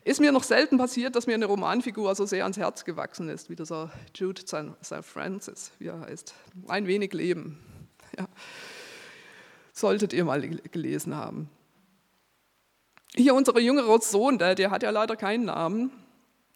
Ist 0.04 0.22
mir 0.22 0.32
noch 0.32 0.44
selten 0.44 0.78
passiert, 0.78 1.16
dass 1.16 1.28
mir 1.28 1.34
eine 1.34 1.48
Romanfigur 1.48 2.16
so 2.16 2.26
sehr 2.26 2.44
ans 2.44 2.58
Herz 2.58 2.86
gewachsen 2.86 3.28
ist, 3.28 3.50
wie 3.50 3.56
dieser 3.56 3.92
Jude 4.16 4.42
St. 4.42 5.04
Francis, 5.04 5.74
wie 5.80 5.88
er 5.88 6.00
heißt. 6.00 6.34
Ein 6.68 6.88
wenig 6.88 7.14
Leben. 7.14 7.60
Ja. 8.18 8.28
Solltet 9.74 10.14
ihr 10.14 10.24
mal 10.24 10.42
gelesen 10.42 11.14
haben. 11.14 11.50
Hier 13.14 13.36
unser 13.36 13.60
jüngerer 13.60 14.00
Sohn, 14.02 14.40
der, 14.40 14.56
der 14.56 14.72
hat 14.72 14.82
ja 14.82 14.90
leider 14.90 15.16
keinen 15.16 15.46
Namen, 15.46 15.92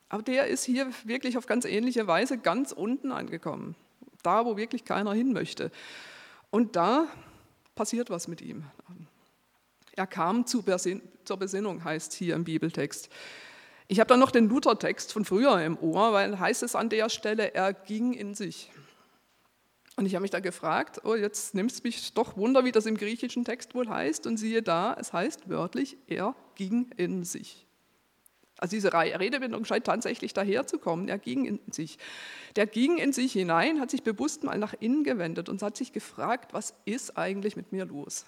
aber 0.10 0.24
der 0.24 0.48
ist 0.48 0.64
hier 0.64 0.88
wirklich 1.04 1.38
auf 1.38 1.46
ganz 1.46 1.66
ähnliche 1.66 2.08
Weise 2.08 2.38
ganz 2.38 2.72
unten 2.72 3.12
angekommen. 3.12 3.76
Da, 4.24 4.46
wo 4.46 4.58
wirklich 4.58 4.86
keiner 4.86 5.14
hin 5.14 5.34
möchte. 5.34 5.72
Und 6.50 6.76
da 6.76 7.08
passiert 7.76 8.10
was 8.10 8.28
mit 8.28 8.42
ihm. 8.42 8.66
Er 9.94 10.08
kam 10.08 10.46
zur 10.46 10.64
Besinnung, 10.64 11.84
heißt 11.84 12.14
hier 12.14 12.36
im 12.36 12.44
Bibeltext. 12.44 13.10
Ich 13.88 14.00
habe 14.00 14.08
dann 14.08 14.20
noch 14.20 14.32
den 14.32 14.48
Luther-Text 14.48 15.12
von 15.12 15.26
früher 15.26 15.62
im 15.62 15.78
Ohr, 15.78 16.14
weil 16.14 16.40
heißt 16.40 16.64
es 16.64 16.76
an 16.76 16.90
der 16.90 17.10
Stelle, 17.10 17.54
er 17.54 17.74
ging 17.74 18.14
in 18.14 18.36
sich. 18.36 18.72
Und 19.98 20.06
ich 20.06 20.16
habe 20.16 20.22
mich 20.22 20.32
da 20.32 20.40
gefragt, 20.40 21.02
oh, 21.04 21.16
jetzt 21.16 21.54
nimmt 21.54 21.72
es 21.72 21.84
mich 21.84 22.14
doch 22.14 22.38
Wunder, 22.38 22.64
wie 22.64 22.72
das 22.72 22.86
im 22.86 22.96
griechischen 22.96 23.44
Text 23.44 23.76
wohl 23.76 23.90
heißt. 23.90 24.26
Und 24.28 24.38
siehe 24.38 24.64
da, 24.64 24.96
es 24.98 25.12
heißt 25.12 25.50
wörtlich, 25.50 25.98
er 26.08 26.36
ging 26.56 26.90
in 26.96 27.26
sich. 27.26 27.68
Also 28.62 28.76
diese 28.76 28.94
Redewendung 28.94 29.66
scheint 29.66 29.86
tatsächlich 29.86 30.34
daherzukommen. 30.34 31.10
Er 31.10 31.18
ging 31.18 31.46
in 31.46 31.60
sich. 31.72 31.98
Der 32.56 32.68
ging 32.68 32.98
in 32.98 33.12
sich 33.12 33.34
hinein, 33.34 33.82
hat 33.82 33.90
sich 33.90 34.04
bewusst 34.04 34.44
mal 34.44 34.60
nach 34.60 34.76
innen 34.80 35.04
gewendet 35.04 35.50
und 35.50 35.64
hat 35.64 35.76
sich 35.76 35.92
gefragt, 35.92 36.54
was 36.54 36.76
ist 36.86 37.18
eigentlich 37.18 37.56
mit 37.56 37.72
mir 37.72 37.86
los? 37.86 38.24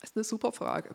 Das 0.00 0.10
ist 0.10 0.16
eine 0.16 0.24
super 0.24 0.50
Frage. 0.50 0.90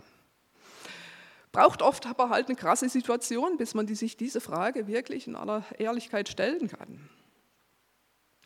Braucht 1.54 1.82
oft 1.82 2.06
aber 2.08 2.30
halt 2.30 2.50
eine 2.50 2.58
krasse 2.58 2.89
Situation, 2.89 3.56
bis 3.56 3.73
man 3.73 3.88
die, 3.88 3.95
sich 3.95 4.17
diese 4.17 4.41
Frage 4.41 4.88
wirklich 4.88 5.26
in 5.26 5.38
aller 5.38 5.63
Ehrlichkeit 5.78 6.28
stellen 6.28 6.67
kann. 6.67 7.10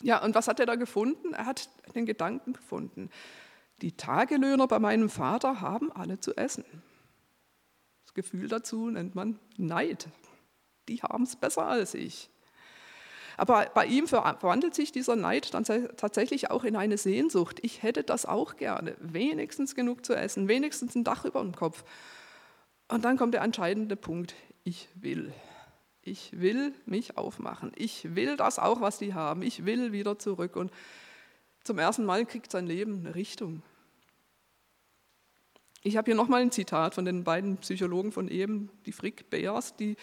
Ja, 0.02 0.22
und 0.22 0.36
was 0.36 0.46
hat 0.46 0.60
er 0.60 0.66
da 0.66 0.76
gefunden? 0.76 1.34
Er 1.34 1.46
hat 1.46 1.68
den 1.96 2.06
Gedanken 2.06 2.52
gefunden. 2.52 3.10
Die 3.82 3.96
Tagelöhner 3.96 4.68
bei 4.68 4.78
meinem 4.78 5.10
Vater 5.10 5.60
haben 5.60 5.90
alle 5.90 6.20
zu 6.20 6.36
essen. 6.36 6.64
Gefühl 8.14 8.48
dazu 8.48 8.90
nennt 8.90 9.14
man 9.14 9.38
Neid. 9.56 10.08
Die 10.88 11.02
haben 11.02 11.24
es 11.24 11.36
besser 11.36 11.66
als 11.66 11.94
ich. 11.94 12.30
Aber 13.36 13.70
bei 13.74 13.86
ihm 13.86 14.06
verwandelt 14.06 14.74
sich 14.74 14.92
dieser 14.92 15.16
Neid 15.16 15.54
dann 15.54 15.64
tatsächlich 15.64 16.50
auch 16.50 16.64
in 16.64 16.76
eine 16.76 16.98
Sehnsucht. 16.98 17.60
Ich 17.62 17.82
hätte 17.82 18.02
das 18.02 18.26
auch 18.26 18.56
gerne, 18.56 18.96
wenigstens 19.00 19.74
genug 19.74 20.04
zu 20.04 20.14
essen, 20.14 20.48
wenigstens 20.48 20.94
ein 20.94 21.04
Dach 21.04 21.24
über 21.24 21.40
dem 21.40 21.54
Kopf. 21.54 21.84
Und 22.88 23.04
dann 23.04 23.16
kommt 23.16 23.34
der 23.34 23.42
entscheidende 23.42 23.96
Punkt, 23.96 24.34
ich 24.64 24.88
will. 24.94 25.32
Ich 26.02 26.40
will 26.40 26.74
mich 26.84 27.16
aufmachen. 27.16 27.72
Ich 27.76 28.14
will 28.14 28.36
das 28.36 28.58
auch, 28.58 28.80
was 28.80 28.98
die 28.98 29.14
haben. 29.14 29.42
Ich 29.42 29.64
will 29.64 29.92
wieder 29.92 30.18
zurück. 30.18 30.56
Und 30.56 30.70
zum 31.64 31.78
ersten 31.78 32.04
Mal 32.04 32.26
kriegt 32.26 32.50
sein 32.50 32.66
Leben 32.66 32.98
eine 32.98 33.14
Richtung. 33.14 33.62
Ich 35.84 35.96
habe 35.96 36.06
hier 36.06 36.14
nochmal 36.14 36.42
ein 36.42 36.52
Zitat 36.52 36.94
von 36.94 37.04
den 37.04 37.24
beiden 37.24 37.56
Psychologen 37.58 38.12
von 38.12 38.28
eben, 38.28 38.70
die 38.86 38.92
Frick 38.92 39.30
Beers, 39.30 39.74
die 39.74 39.96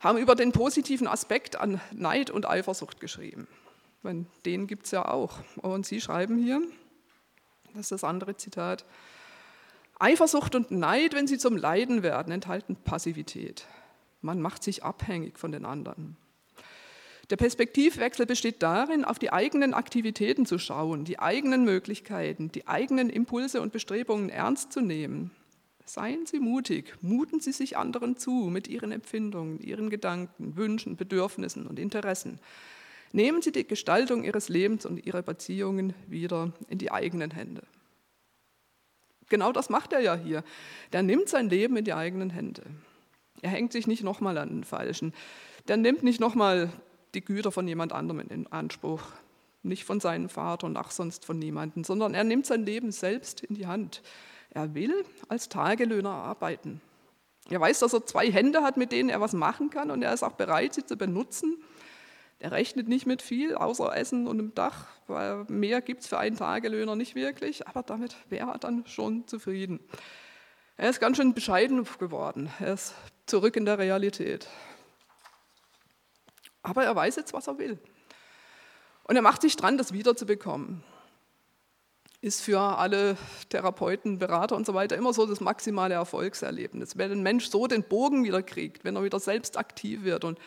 haben 0.00 0.18
über 0.18 0.34
den 0.34 0.52
positiven 0.52 1.06
Aspekt 1.06 1.56
an 1.56 1.80
Neid 1.92 2.30
und 2.30 2.48
Eifersucht 2.48 3.00
geschrieben. 3.00 3.48
Den 4.44 4.66
gibt 4.66 4.84
es 4.86 4.90
ja 4.90 5.08
auch. 5.08 5.38
Und 5.56 5.86
sie 5.86 6.00
schreiben 6.00 6.36
hier, 6.38 6.60
das 7.72 7.82
ist 7.82 7.92
das 7.92 8.04
andere 8.04 8.36
Zitat, 8.36 8.84
Eifersucht 9.98 10.54
und 10.56 10.72
Neid, 10.72 11.14
wenn 11.14 11.26
sie 11.26 11.38
zum 11.38 11.56
Leiden 11.56 12.02
werden, 12.02 12.32
enthalten 12.32 12.76
Passivität. 12.76 13.66
Man 14.20 14.42
macht 14.42 14.62
sich 14.62 14.84
abhängig 14.84 15.38
von 15.38 15.52
den 15.52 15.64
anderen. 15.64 16.16
Der 17.32 17.38
Perspektivwechsel 17.38 18.26
besteht 18.26 18.62
darin, 18.62 19.06
auf 19.06 19.18
die 19.18 19.32
eigenen 19.32 19.72
Aktivitäten 19.72 20.44
zu 20.44 20.58
schauen, 20.58 21.06
die 21.06 21.18
eigenen 21.18 21.64
Möglichkeiten, 21.64 22.52
die 22.52 22.68
eigenen 22.68 23.08
Impulse 23.08 23.62
und 23.62 23.72
Bestrebungen 23.72 24.28
ernst 24.28 24.70
zu 24.70 24.82
nehmen. 24.82 25.30
Seien 25.86 26.26
Sie 26.26 26.40
mutig, 26.40 26.94
muten 27.00 27.40
Sie 27.40 27.52
sich 27.52 27.78
anderen 27.78 28.18
zu 28.18 28.50
mit 28.52 28.68
Ihren 28.68 28.92
Empfindungen, 28.92 29.60
Ihren 29.60 29.88
Gedanken, 29.88 30.56
Wünschen, 30.58 30.98
Bedürfnissen 30.98 31.66
und 31.66 31.78
Interessen. 31.78 32.38
Nehmen 33.12 33.40
Sie 33.40 33.50
die 33.50 33.66
Gestaltung 33.66 34.24
Ihres 34.24 34.50
Lebens 34.50 34.84
und 34.84 35.06
Ihrer 35.06 35.22
Beziehungen 35.22 35.94
wieder 36.06 36.52
in 36.68 36.76
die 36.76 36.92
eigenen 36.92 37.30
Hände. 37.30 37.62
Genau 39.30 39.52
das 39.52 39.70
macht 39.70 39.94
er 39.94 40.00
ja 40.00 40.16
hier. 40.16 40.44
Der 40.92 41.02
nimmt 41.02 41.30
sein 41.30 41.48
Leben 41.48 41.78
in 41.78 41.86
die 41.86 41.94
eigenen 41.94 42.28
Hände. 42.28 42.64
Er 43.40 43.48
hängt 43.48 43.72
sich 43.72 43.86
nicht 43.86 44.02
nochmal 44.02 44.36
an 44.36 44.50
den 44.50 44.64
Falschen. 44.64 45.14
Der 45.66 45.78
nimmt 45.78 46.02
nicht 46.02 46.20
nochmal 46.20 46.70
die 47.14 47.24
Güter 47.24 47.52
von 47.52 47.68
jemand 47.68 47.92
anderem 47.92 48.20
in 48.28 48.46
Anspruch. 48.46 49.02
Nicht 49.64 49.84
von 49.84 50.00
seinem 50.00 50.28
Vater 50.28 50.66
und 50.66 50.76
ach 50.76 50.90
sonst 50.90 51.24
von 51.24 51.38
niemandem, 51.38 51.84
sondern 51.84 52.14
er 52.14 52.24
nimmt 52.24 52.46
sein 52.46 52.66
Leben 52.66 52.90
selbst 52.90 53.42
in 53.42 53.54
die 53.54 53.68
Hand. 53.68 54.02
Er 54.50 54.74
will 54.74 55.04
als 55.28 55.48
Tagelöhner 55.48 56.10
arbeiten. 56.10 56.80
Er 57.48 57.60
weiß, 57.60 57.78
dass 57.80 57.92
er 57.92 58.04
zwei 58.04 58.30
Hände 58.30 58.62
hat, 58.62 58.76
mit 58.76 58.92
denen 58.92 59.08
er 59.08 59.20
was 59.20 59.32
machen 59.32 59.70
kann 59.70 59.90
und 59.90 60.02
er 60.02 60.12
ist 60.12 60.22
auch 60.22 60.32
bereit, 60.32 60.74
sie 60.74 60.84
zu 60.84 60.96
benutzen. 60.96 61.62
Er 62.38 62.50
rechnet 62.50 62.88
nicht 62.88 63.06
mit 63.06 63.22
viel, 63.22 63.54
außer 63.54 63.96
Essen 63.96 64.26
und 64.26 64.40
einem 64.40 64.54
Dach, 64.54 64.88
weil 65.06 65.44
mehr 65.44 65.80
gibt 65.80 66.02
es 66.02 66.08
für 66.08 66.18
einen 66.18 66.36
Tagelöhner 66.36 66.96
nicht 66.96 67.14
wirklich, 67.14 67.68
aber 67.68 67.84
damit 67.84 68.16
wäre 68.30 68.50
er 68.50 68.58
dann 68.58 68.84
schon 68.86 69.28
zufrieden. 69.28 69.78
Er 70.76 70.90
ist 70.90 71.00
ganz 71.00 71.18
schön 71.18 71.34
bescheiden 71.34 71.86
geworden. 72.00 72.50
Er 72.58 72.74
ist 72.74 72.94
zurück 73.26 73.56
in 73.56 73.64
der 73.64 73.78
Realität. 73.78 74.48
Aber 76.62 76.84
er 76.84 76.94
weiß 76.94 77.16
jetzt, 77.16 77.32
was 77.32 77.46
er 77.46 77.58
will. 77.58 77.78
Und 79.04 79.16
er 79.16 79.22
macht 79.22 79.42
sich 79.42 79.56
dran, 79.56 79.78
das 79.78 79.92
wiederzubekommen. 79.92 80.82
Ist 82.20 82.40
für 82.40 82.60
alle 82.60 83.16
Therapeuten, 83.48 84.18
Berater 84.18 84.54
und 84.54 84.64
so 84.64 84.74
weiter 84.74 84.96
immer 84.96 85.12
so 85.12 85.26
das 85.26 85.40
maximale 85.40 85.94
Erfolgserlebnis. 85.94 86.96
Wenn 86.96 87.10
ein 87.10 87.22
Mensch 87.22 87.48
so 87.48 87.66
den 87.66 87.82
Bogen 87.82 88.24
wieder 88.24 88.44
kriegt, 88.44 88.84
wenn 88.84 88.94
er 88.94 89.02
wieder 89.02 89.18
selbst 89.18 89.56
aktiv 89.56 90.04
wird 90.04 90.24
und 90.24 90.38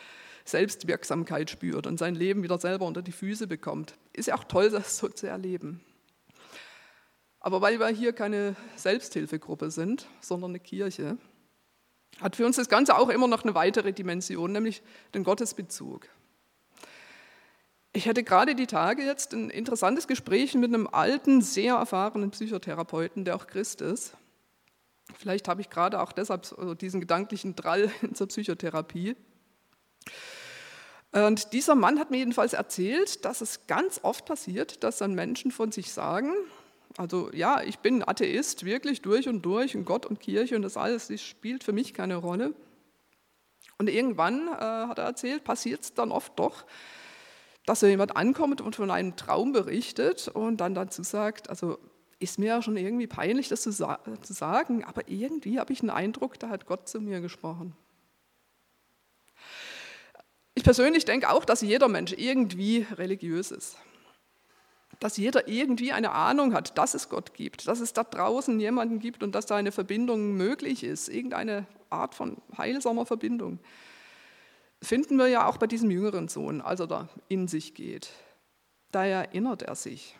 Selbstwirksamkeit 0.46 1.50
spürt 1.50 1.86
und 1.86 1.98
sein 1.98 2.14
Leben 2.14 2.42
wieder 2.42 2.58
selber 2.58 2.86
unter 2.86 3.02
die 3.02 3.12
Füße 3.12 3.46
bekommt. 3.46 3.94
Ist 4.12 4.28
ja 4.28 4.36
auch 4.36 4.44
toll, 4.44 4.70
das 4.70 4.96
so 4.96 5.08
zu 5.08 5.26
erleben. 5.26 5.80
Aber 7.40 7.60
weil 7.60 7.78
wir 7.78 7.88
hier 7.88 8.12
keine 8.12 8.56
Selbsthilfegruppe 8.76 9.70
sind, 9.70 10.06
sondern 10.20 10.52
eine 10.52 10.60
Kirche, 10.60 11.18
hat 12.20 12.36
für 12.36 12.46
uns 12.46 12.56
das 12.56 12.68
Ganze 12.68 12.96
auch 12.96 13.08
immer 13.08 13.28
noch 13.28 13.44
eine 13.44 13.54
weitere 13.54 13.92
Dimension, 13.92 14.52
nämlich 14.52 14.82
den 15.14 15.24
Gottesbezug. 15.24 16.08
Ich 17.92 18.08
hatte 18.08 18.22
gerade 18.22 18.54
die 18.54 18.66
Tage 18.66 19.02
jetzt 19.02 19.32
ein 19.32 19.48
interessantes 19.48 20.06
Gespräch 20.06 20.54
mit 20.54 20.72
einem 20.72 20.86
alten, 20.86 21.40
sehr 21.40 21.76
erfahrenen 21.76 22.30
Psychotherapeuten, 22.30 23.24
der 23.24 23.36
auch 23.36 23.46
Christ 23.46 23.80
ist. 23.80 24.14
Vielleicht 25.18 25.48
habe 25.48 25.60
ich 25.60 25.70
gerade 25.70 26.00
auch 26.00 26.12
deshalb 26.12 26.78
diesen 26.78 27.00
gedanklichen 27.00 27.56
Drall 27.56 27.90
zur 28.12 28.28
Psychotherapie. 28.28 29.16
Und 31.12 31.54
dieser 31.54 31.74
Mann 31.74 31.98
hat 31.98 32.10
mir 32.10 32.18
jedenfalls 32.18 32.52
erzählt, 32.52 33.24
dass 33.24 33.40
es 33.40 33.66
ganz 33.66 34.00
oft 34.02 34.26
passiert, 34.26 34.84
dass 34.84 34.98
dann 34.98 35.14
Menschen 35.14 35.50
von 35.50 35.72
sich 35.72 35.92
sagen, 35.92 36.34
also 36.96 37.30
ja, 37.32 37.62
ich 37.62 37.78
bin 37.80 38.06
Atheist, 38.06 38.64
wirklich 38.64 39.02
durch 39.02 39.28
und 39.28 39.42
durch 39.42 39.76
und 39.76 39.84
Gott 39.84 40.06
und 40.06 40.20
Kirche 40.20 40.56
und 40.56 40.62
das 40.62 40.76
alles, 40.76 41.08
das 41.08 41.20
spielt 41.20 41.62
für 41.62 41.72
mich 41.72 41.92
keine 41.92 42.16
Rolle. 42.16 42.54
Und 43.78 43.90
irgendwann, 43.90 44.48
äh, 44.48 44.86
hat 44.88 44.98
er 44.98 45.04
erzählt, 45.04 45.44
passiert 45.44 45.82
es 45.82 45.94
dann 45.94 46.10
oft 46.10 46.38
doch, 46.38 46.64
dass 47.66 47.80
so 47.80 47.86
jemand 47.86 48.16
ankommt 48.16 48.62
und 48.62 48.76
von 48.76 48.90
einem 48.90 49.16
Traum 49.16 49.52
berichtet 49.52 50.28
und 50.28 50.58
dann 50.58 50.74
dazu 50.74 51.02
sagt, 51.02 51.50
also 51.50 51.78
ist 52.18 52.38
mir 52.38 52.46
ja 52.46 52.62
schon 52.62 52.78
irgendwie 52.78 53.06
peinlich, 53.06 53.48
das 53.48 53.62
zu, 53.62 53.72
sa 53.72 53.98
zu 54.22 54.32
sagen, 54.32 54.82
aber 54.84 55.08
irgendwie 55.08 55.58
habe 55.58 55.74
ich 55.74 55.80
einen 55.80 55.90
Eindruck, 55.90 56.38
da 56.38 56.48
hat 56.48 56.64
Gott 56.64 56.88
zu 56.88 57.00
mir 57.00 57.20
gesprochen. 57.20 57.76
Ich 60.54 60.64
persönlich 60.64 61.04
denke 61.04 61.28
auch, 61.28 61.44
dass 61.44 61.60
jeder 61.60 61.88
Mensch 61.88 62.14
irgendwie 62.16 62.86
religiös 62.96 63.50
ist 63.50 63.76
dass 65.00 65.16
jeder 65.16 65.48
irgendwie 65.48 65.92
eine 65.92 66.12
Ahnung 66.12 66.54
hat, 66.54 66.78
dass 66.78 66.94
es 66.94 67.08
Gott 67.08 67.34
gibt, 67.34 67.68
dass 67.68 67.80
es 67.80 67.92
da 67.92 68.04
draußen 68.04 68.58
jemanden 68.58 68.98
gibt 68.98 69.22
und 69.22 69.34
dass 69.34 69.46
da 69.46 69.56
eine 69.56 69.72
Verbindung 69.72 70.36
möglich 70.36 70.84
ist, 70.84 71.08
irgendeine 71.08 71.66
Art 71.90 72.14
von 72.14 72.38
heilsamer 72.56 73.06
Verbindung. 73.06 73.58
Finden 74.82 75.18
wir 75.18 75.28
ja 75.28 75.46
auch 75.46 75.58
bei 75.58 75.66
diesem 75.66 75.90
jüngeren 75.90 76.28
Sohn, 76.28 76.60
als 76.60 76.80
er 76.80 76.86
da 76.86 77.08
in 77.28 77.48
sich 77.48 77.74
geht. 77.74 78.10
Da 78.92 79.04
erinnert 79.04 79.62
er 79.62 79.74
sich. 79.74 80.16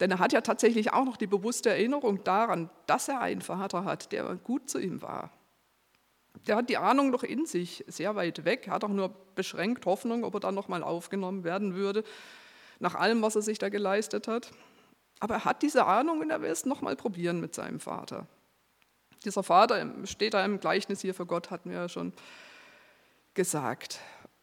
Denn 0.00 0.10
er 0.10 0.18
hat 0.18 0.32
ja 0.32 0.40
tatsächlich 0.40 0.92
auch 0.92 1.04
noch 1.04 1.16
die 1.16 1.26
bewusste 1.26 1.70
Erinnerung 1.70 2.22
daran, 2.24 2.70
dass 2.86 3.08
er 3.08 3.20
einen 3.20 3.42
Vater 3.42 3.84
hat, 3.84 4.12
der 4.12 4.36
gut 4.36 4.70
zu 4.70 4.78
ihm 4.78 5.02
war. 5.02 5.32
Der 6.46 6.56
hat 6.56 6.70
die 6.70 6.76
Ahnung 6.76 7.10
noch 7.10 7.24
in 7.24 7.46
sich, 7.46 7.84
sehr 7.88 8.14
weit 8.14 8.44
weg, 8.44 8.68
hat 8.68 8.84
auch 8.84 8.90
nur 8.90 9.12
beschränkt 9.34 9.86
Hoffnung, 9.86 10.22
ob 10.22 10.34
er 10.34 10.40
dann 10.40 10.54
nochmal 10.54 10.84
aufgenommen 10.84 11.42
werden 11.42 11.74
würde 11.74 12.04
nach 12.78 12.94
allem, 12.94 13.22
was 13.22 13.36
er 13.36 13.42
sich 13.42 13.58
da 13.58 13.68
geleistet 13.68 14.28
hat. 14.28 14.50
Aber 15.20 15.34
er 15.34 15.44
hat 15.44 15.62
diese 15.62 15.86
Ahnung 15.86 16.20
und 16.20 16.30
er 16.30 16.42
will 16.42 16.50
es 16.50 16.64
nochmal 16.64 16.96
probieren 16.96 17.40
mit 17.40 17.54
seinem 17.54 17.80
Vater. 17.80 18.26
Dieser 19.24 19.42
Vater 19.42 19.92
steht 20.04 20.34
da 20.34 20.44
im 20.44 20.60
Gleichnis 20.60 21.00
hier 21.00 21.14
für 21.14 21.26
Gott, 21.26 21.50
hatten 21.50 21.70
wir 21.70 21.78
ja 21.78 21.88
schon 21.88 22.12
gesagt. 23.34 24.00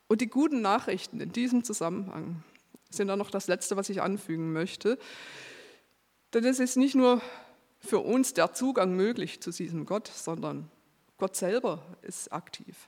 Und 0.08 0.22
die 0.22 0.28
guten 0.28 0.62
Nachrichten 0.62 1.20
in 1.20 1.32
diesem 1.32 1.64
Zusammenhang 1.64 2.44
sind 2.90 3.08
dann 3.08 3.20
noch 3.20 3.32
das 3.32 3.48
Letzte, 3.48 3.78
was 3.78 3.90
ich 3.90 4.02
anfügen 4.02 4.52
möchte. 4.52 4.98
Denn 6.34 6.44
es 6.44 6.60
ist 6.60 6.76
nicht 6.76 6.96
nur 6.96 7.22
für 7.80 8.00
uns 8.00 8.34
der 8.34 8.54
Zugang 8.54 8.96
möglich 8.96 9.42
zu 9.42 9.52
diesem 9.52 9.86
Gott, 9.86 10.08
sondern 10.08 10.70
Gott 11.18 11.36
selber 11.36 11.82
ist 12.02 12.32
aktiv. 12.34 12.88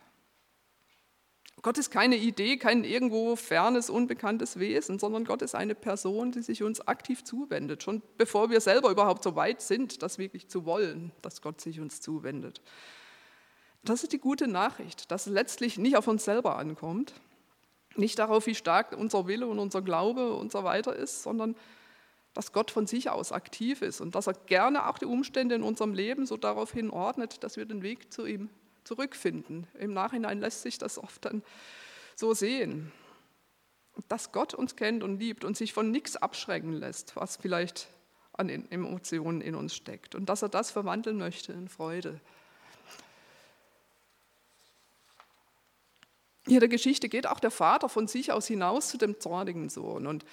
Gott 1.63 1.77
ist 1.77 1.89
keine 1.89 2.17
Idee, 2.17 2.57
kein 2.57 2.83
irgendwo 2.83 3.35
fernes, 3.35 3.89
unbekanntes 3.89 4.59
Wesen, 4.59 4.99
sondern 4.99 5.25
Gott 5.25 5.41
ist 5.41 5.55
eine 5.55 5.73
Person, 5.75 6.31
die 6.31 6.41
sich 6.41 6.61
uns 6.63 6.87
aktiv 6.87 7.23
zuwendet, 7.23 7.83
schon 7.83 8.01
bevor 8.17 8.49
wir 8.49 8.61
selber 8.61 8.91
überhaupt 8.91 9.23
so 9.23 9.35
weit 9.35 9.61
sind, 9.61 10.03
das 10.03 10.19
wirklich 10.19 10.47
zu 10.47 10.65
wollen, 10.65 11.11
dass 11.21 11.41
Gott 11.41 11.59
sich 11.59 11.79
uns 11.79 11.99
zuwendet. 11.99 12.61
Das 13.83 14.03
ist 14.03 14.13
die 14.13 14.19
gute 14.19 14.47
Nachricht, 14.47 15.11
dass 15.11 15.27
es 15.27 15.33
letztlich 15.33 15.77
nicht 15.77 15.97
auf 15.97 16.07
uns 16.07 16.25
selber 16.25 16.57
ankommt, 16.57 17.13
nicht 17.95 18.19
darauf, 18.19 18.45
wie 18.45 18.55
stark 18.55 18.95
unser 18.95 19.27
Wille 19.27 19.47
und 19.47 19.59
unser 19.59 19.81
Glaube 19.81 20.33
und 20.33 20.51
so 20.51 20.63
weiter 20.63 20.95
ist, 20.95 21.23
sondern 21.23 21.55
dass 22.33 22.53
Gott 22.53 22.69
von 22.69 22.85
sich 22.85 23.09
aus 23.09 23.31
aktiv 23.31 23.81
ist 23.81 23.99
und 23.99 24.13
dass 24.13 24.27
er 24.27 24.33
gerne 24.33 24.87
auch 24.87 24.99
die 24.99 25.05
Umstände 25.05 25.55
in 25.55 25.63
unserem 25.63 25.95
Leben 25.95 26.27
so 26.27 26.37
daraufhin 26.37 26.91
ordnet, 26.91 27.43
dass 27.43 27.57
wir 27.57 27.65
den 27.65 27.81
Weg 27.81 28.13
zu 28.13 28.27
ihm 28.27 28.49
zurückfinden. 28.87 29.67
Im 29.77 29.93
Nachhinein 29.93 30.39
lässt 30.39 30.63
sich 30.63 30.77
das 30.77 30.97
oft 30.97 31.25
dann 31.25 31.43
so 32.15 32.33
sehen. 32.33 32.91
Dass 34.07 34.31
Gott 34.31 34.53
uns 34.53 34.75
kennt 34.75 35.03
und 35.03 35.19
liebt 35.19 35.43
und 35.43 35.57
sich 35.57 35.73
von 35.73 35.91
nichts 35.91 36.15
abschrecken 36.15 36.71
lässt, 36.71 37.15
was 37.15 37.37
vielleicht 37.37 37.89
an 38.33 38.49
Emotionen 38.49 39.41
in 39.41 39.55
uns 39.55 39.75
steckt. 39.75 40.15
Und 40.15 40.27
dass 40.29 40.41
er 40.41 40.49
das 40.49 40.71
verwandeln 40.71 41.17
möchte 41.17 41.51
in 41.51 41.67
Freude. 41.67 42.21
Hier 46.45 46.59
der 46.61 46.69
Geschichte 46.69 47.09
geht 47.09 47.27
auch 47.27 47.41
der 47.41 47.51
Vater 47.51 47.89
von 47.89 48.07
sich 48.07 48.31
aus 48.31 48.47
hinaus 48.47 48.89
zu 48.89 48.97
dem 48.97 49.19
zornigen 49.19 49.69
Sohn. 49.69 50.07
Und 50.07 50.23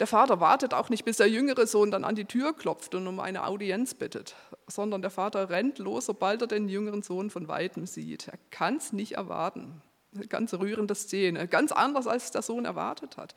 der 0.00 0.06
Vater 0.06 0.40
wartet 0.40 0.72
auch 0.72 0.88
nicht, 0.88 1.04
bis 1.04 1.18
der 1.18 1.28
jüngere 1.28 1.66
Sohn 1.66 1.90
dann 1.90 2.04
an 2.04 2.14
die 2.14 2.24
Tür 2.24 2.54
klopft 2.54 2.94
und 2.94 3.06
um 3.06 3.20
eine 3.20 3.46
Audienz 3.46 3.92
bittet, 3.92 4.34
sondern 4.66 5.02
der 5.02 5.10
Vater 5.10 5.50
rennt 5.50 5.78
los, 5.78 6.06
sobald 6.06 6.40
er 6.40 6.48
den 6.48 6.70
jüngeren 6.70 7.02
Sohn 7.02 7.28
von 7.28 7.48
weitem 7.48 7.86
sieht. 7.86 8.28
Er 8.28 8.38
kann 8.50 8.76
es 8.76 8.94
nicht 8.94 9.12
erwarten. 9.12 9.82
Eine 10.14 10.26
ganz 10.26 10.54
rührende 10.54 10.94
Szene, 10.94 11.46
ganz 11.46 11.70
anders, 11.70 12.06
als 12.06 12.30
der 12.30 12.40
Sohn 12.40 12.64
erwartet 12.64 13.18
hat. 13.18 13.34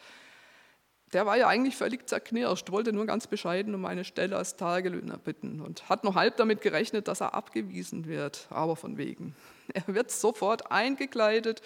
Der 1.11 1.25
war 1.25 1.37
ja 1.37 1.47
eigentlich 1.47 1.75
völlig 1.75 2.07
zerknirscht, 2.07 2.71
wollte 2.71 2.93
nur 2.93 3.05
ganz 3.05 3.27
bescheiden 3.27 3.75
um 3.75 3.85
eine 3.85 4.05
Stelle 4.05 4.37
als 4.37 4.55
Tagelöhner 4.55 5.17
bitten 5.17 5.59
und 5.59 5.89
hat 5.89 6.05
nur 6.05 6.15
halb 6.15 6.37
damit 6.37 6.61
gerechnet, 6.61 7.09
dass 7.09 7.21
er 7.21 7.33
abgewiesen 7.35 8.07
wird, 8.07 8.47
aber 8.49 8.77
von 8.77 8.97
wegen. 8.97 9.35
Er 9.73 9.93
wird 9.93 10.11
sofort 10.11 10.71
eingekleidet, 10.71 11.61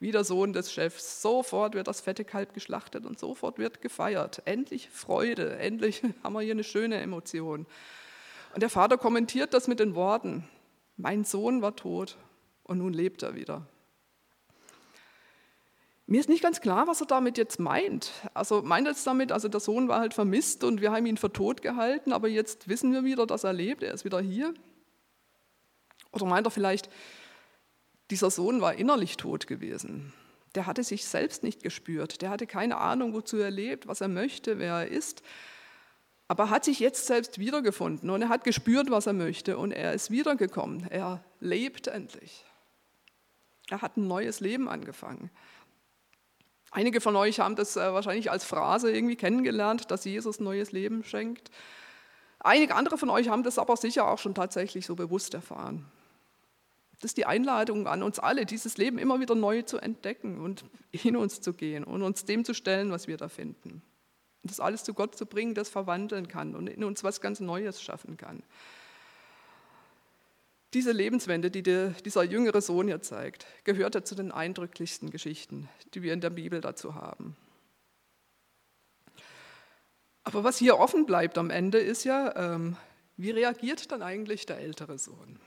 wie 0.00 0.10
der 0.10 0.24
Sohn 0.24 0.52
des 0.52 0.72
Chefs. 0.72 1.22
Sofort 1.22 1.74
wird 1.74 1.86
das 1.86 2.00
fette 2.00 2.24
Kalb 2.24 2.54
geschlachtet 2.54 3.04
und 3.06 3.18
sofort 3.18 3.58
wird 3.58 3.82
gefeiert. 3.82 4.42
Endlich 4.46 4.90
Freude, 4.90 5.58
endlich 5.58 6.02
haben 6.24 6.32
wir 6.32 6.40
hier 6.40 6.54
eine 6.54 6.64
schöne 6.64 6.96
Emotion. 7.00 7.66
Und 8.54 8.62
der 8.62 8.70
Vater 8.70 8.98
kommentiert 8.98 9.54
das 9.54 9.68
mit 9.68 9.78
den 9.78 9.94
Worten, 9.94 10.48
mein 10.96 11.24
Sohn 11.24 11.62
war 11.62 11.76
tot 11.76 12.16
und 12.64 12.78
nun 12.78 12.92
lebt 12.92 13.22
er 13.22 13.34
wieder. 13.34 13.66
Mir 16.06 16.18
ist 16.18 16.28
nicht 16.28 16.42
ganz 16.42 16.60
klar, 16.60 16.88
was 16.88 17.00
er 17.00 17.06
damit 17.06 17.38
jetzt 17.38 17.60
meint. 17.60 18.10
Also 18.34 18.62
meint 18.62 18.86
er 18.86 18.90
jetzt 18.90 19.06
damit, 19.06 19.30
also 19.30 19.48
der 19.48 19.60
Sohn 19.60 19.86
war 19.86 20.00
halt 20.00 20.12
vermisst 20.12 20.64
und 20.64 20.80
wir 20.80 20.90
haben 20.90 21.06
ihn 21.06 21.16
für 21.16 21.32
tot 21.32 21.62
gehalten, 21.62 22.12
aber 22.12 22.28
jetzt 22.28 22.68
wissen 22.68 22.92
wir 22.92 23.04
wieder, 23.04 23.26
dass 23.26 23.44
er 23.44 23.52
lebt, 23.52 23.84
er 23.84 23.94
ist 23.94 24.04
wieder 24.04 24.20
hier? 24.20 24.52
Oder 26.10 26.26
meint 26.26 26.46
er 26.46 26.50
vielleicht, 26.50 26.90
dieser 28.10 28.30
Sohn 28.30 28.60
war 28.60 28.74
innerlich 28.74 29.16
tot 29.16 29.46
gewesen. 29.46 30.12
Der 30.54 30.66
hatte 30.66 30.82
sich 30.82 31.04
selbst 31.04 31.42
nicht 31.42 31.62
gespürt. 31.62 32.22
Der 32.22 32.30
hatte 32.30 32.46
keine 32.46 32.78
Ahnung, 32.78 33.12
wozu 33.12 33.36
er 33.36 33.50
lebt, 33.50 33.86
was 33.86 34.00
er 34.00 34.08
möchte, 34.08 34.58
wer 34.58 34.74
er 34.74 34.88
ist. 34.88 35.22
Aber 36.26 36.50
hat 36.50 36.64
sich 36.64 36.80
jetzt 36.80 37.06
selbst 37.06 37.38
wiedergefunden 37.38 38.08
und 38.10 38.22
er 38.22 38.28
hat 38.28 38.44
gespürt, 38.44 38.90
was 38.90 39.06
er 39.06 39.12
möchte 39.12 39.58
und 39.58 39.72
er 39.72 39.94
ist 39.94 40.10
wiedergekommen. 40.10 40.88
Er 40.88 41.24
lebt 41.40 41.88
endlich. 41.88 42.44
Er 43.68 43.82
hat 43.82 43.96
ein 43.96 44.06
neues 44.06 44.40
Leben 44.40 44.68
angefangen. 44.68 45.30
Einige 46.72 47.00
von 47.00 47.16
euch 47.16 47.40
haben 47.40 47.56
das 47.56 47.76
äh, 47.76 47.92
wahrscheinlich 47.92 48.30
als 48.30 48.44
Phrase 48.44 48.92
irgendwie 48.92 49.16
kennengelernt, 49.16 49.90
dass 49.90 50.04
Jesus 50.04 50.38
neues 50.38 50.70
Leben 50.70 51.02
schenkt. 51.02 51.50
Einige 52.38 52.74
andere 52.74 52.96
von 52.96 53.10
euch 53.10 53.28
haben 53.28 53.42
das 53.42 53.58
aber 53.58 53.76
sicher 53.76 54.08
auch 54.08 54.18
schon 54.18 54.34
tatsächlich 54.34 54.86
so 54.86 54.94
bewusst 54.94 55.34
erfahren. 55.34 55.84
Das 57.00 57.10
ist 57.10 57.16
die 57.16 57.26
Einladung 57.26 57.86
an 57.86 58.02
uns 58.02 58.18
alle, 58.18 58.44
dieses 58.44 58.76
Leben 58.76 58.98
immer 58.98 59.20
wieder 59.20 59.34
neu 59.34 59.62
zu 59.62 59.78
entdecken 59.78 60.38
und 60.38 60.64
in 60.92 61.16
uns 61.16 61.40
zu 61.40 61.54
gehen 61.54 61.82
und 61.82 62.02
uns 62.02 62.26
dem 62.26 62.44
zu 62.44 62.54
stellen, 62.54 62.90
was 62.90 63.08
wir 63.08 63.16
da 63.16 63.28
finden. 63.28 63.82
Und 64.42 64.50
das 64.50 64.60
alles 64.60 64.84
zu 64.84 64.92
Gott 64.92 65.16
zu 65.16 65.24
bringen, 65.24 65.54
das 65.54 65.70
verwandeln 65.70 66.28
kann 66.28 66.54
und 66.54 66.68
in 66.68 66.84
uns 66.84 67.02
was 67.02 67.22
ganz 67.22 67.40
Neues 67.40 67.82
schaffen 67.82 68.18
kann. 68.18 68.42
Diese 70.74 70.92
Lebenswende, 70.92 71.50
die 71.50 71.62
der, 71.62 71.88
dieser 71.88 72.22
jüngere 72.22 72.60
Sohn 72.60 72.86
hier 72.86 73.00
zeigt, 73.00 73.46
gehörte 73.64 74.04
zu 74.04 74.14
den 74.14 74.30
eindrücklichsten 74.30 75.10
Geschichten, 75.10 75.68
die 75.94 76.02
wir 76.02 76.12
in 76.12 76.20
der 76.20 76.30
Bibel 76.30 76.60
dazu 76.60 76.94
haben. 76.94 77.34
Aber 80.22 80.44
was 80.44 80.58
hier 80.58 80.78
offen 80.78 81.06
bleibt 81.06 81.38
am 81.38 81.50
Ende 81.50 81.78
ist 81.78 82.04
ja, 82.04 82.36
ähm, 82.36 82.76
wie 83.16 83.30
reagiert 83.30 83.90
dann 83.90 84.02
eigentlich 84.02 84.46
der 84.46 84.58
ältere 84.58 84.98
Sohn? 84.98 85.40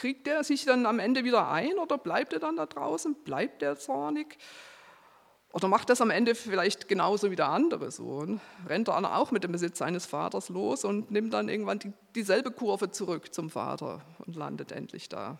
Kriegt 0.00 0.26
er 0.26 0.44
sich 0.44 0.64
dann 0.64 0.86
am 0.86 0.98
Ende 0.98 1.24
wieder 1.24 1.50
ein 1.50 1.78
oder 1.78 1.98
bleibt 1.98 2.32
er 2.32 2.38
dann 2.38 2.56
da 2.56 2.64
draußen? 2.64 3.16
Bleibt 3.16 3.60
er 3.60 3.76
zornig? 3.76 4.38
Oder 5.52 5.68
macht 5.68 5.90
das 5.90 6.00
am 6.00 6.08
Ende 6.08 6.34
vielleicht 6.34 6.88
genauso 6.88 7.30
wie 7.30 7.36
der 7.36 7.50
andere 7.50 7.90
Sohn? 7.90 8.40
Rennt 8.66 8.88
er 8.88 9.18
auch 9.18 9.30
mit 9.30 9.44
dem 9.44 9.52
Besitz 9.52 9.76
seines 9.76 10.06
Vaters 10.06 10.48
los 10.48 10.86
und 10.86 11.10
nimmt 11.10 11.34
dann 11.34 11.50
irgendwann 11.50 11.80
die, 11.80 11.92
dieselbe 12.14 12.50
Kurve 12.50 12.90
zurück 12.90 13.34
zum 13.34 13.50
Vater 13.50 14.00
und 14.24 14.36
landet 14.36 14.72
endlich 14.72 15.10
da? 15.10 15.36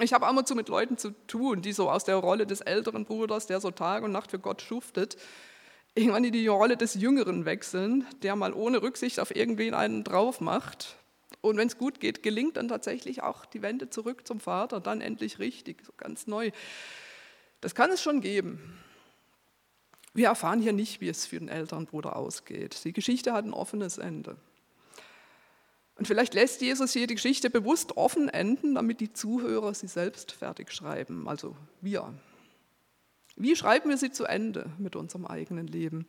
Ich 0.00 0.12
habe 0.12 0.26
ab 0.26 0.36
und 0.36 0.48
zu 0.48 0.56
mit 0.56 0.68
Leuten 0.68 0.98
zu 0.98 1.10
tun, 1.28 1.62
die 1.62 1.72
so 1.72 1.88
aus 1.88 2.02
der 2.02 2.16
Rolle 2.16 2.44
des 2.44 2.60
älteren 2.60 3.04
Bruders, 3.04 3.46
der 3.46 3.60
so 3.60 3.70
Tag 3.70 4.02
und 4.02 4.10
Nacht 4.10 4.32
für 4.32 4.40
Gott 4.40 4.62
schuftet, 4.62 5.16
irgendwann 5.94 6.24
in 6.24 6.32
die 6.32 6.48
Rolle 6.48 6.76
des 6.76 6.94
Jüngeren 6.94 7.44
wechseln, 7.44 8.04
der 8.24 8.34
mal 8.34 8.52
ohne 8.52 8.82
Rücksicht 8.82 9.20
auf 9.20 9.36
irgendwen 9.36 9.74
einen 9.74 10.02
drauf 10.02 10.40
macht. 10.40 10.96
Und 11.40 11.56
wenn 11.56 11.68
es 11.68 11.78
gut 11.78 12.00
geht, 12.00 12.22
gelingt 12.22 12.56
dann 12.56 12.68
tatsächlich 12.68 13.22
auch 13.22 13.46
die 13.46 13.62
Wende 13.62 13.88
zurück 13.88 14.26
zum 14.26 14.40
Vater, 14.40 14.80
dann 14.80 15.00
endlich 15.00 15.38
richtig, 15.38 15.84
so 15.84 15.92
ganz 15.96 16.26
neu. 16.26 16.50
Das 17.60 17.74
kann 17.74 17.90
es 17.90 18.02
schon 18.02 18.20
geben. 18.20 18.78
Wir 20.12 20.26
erfahren 20.26 20.60
hier 20.60 20.72
nicht, 20.72 21.00
wie 21.00 21.08
es 21.08 21.26
für 21.26 21.38
den 21.38 21.48
älteren 21.48 21.86
Bruder 21.86 22.16
ausgeht. 22.16 22.84
Die 22.84 22.92
Geschichte 22.92 23.32
hat 23.32 23.44
ein 23.44 23.54
offenes 23.54 23.98
Ende. 23.98 24.36
Und 25.94 26.06
vielleicht 26.06 26.34
lässt 26.34 26.62
Jesus 26.62 26.92
hier 26.92 27.06
die 27.06 27.14
Geschichte 27.14 27.50
bewusst 27.50 27.96
offen 27.96 28.28
enden, 28.28 28.74
damit 28.74 29.00
die 29.00 29.12
Zuhörer 29.12 29.74
sie 29.74 29.86
selbst 29.86 30.32
fertig 30.32 30.72
schreiben, 30.72 31.28
also 31.28 31.56
wir. 31.80 32.14
Wie 33.36 33.54
schreiben 33.54 33.90
wir 33.90 33.98
sie 33.98 34.10
zu 34.10 34.24
Ende 34.24 34.70
mit 34.78 34.96
unserem 34.96 35.26
eigenen 35.26 35.66
Leben? 35.66 36.06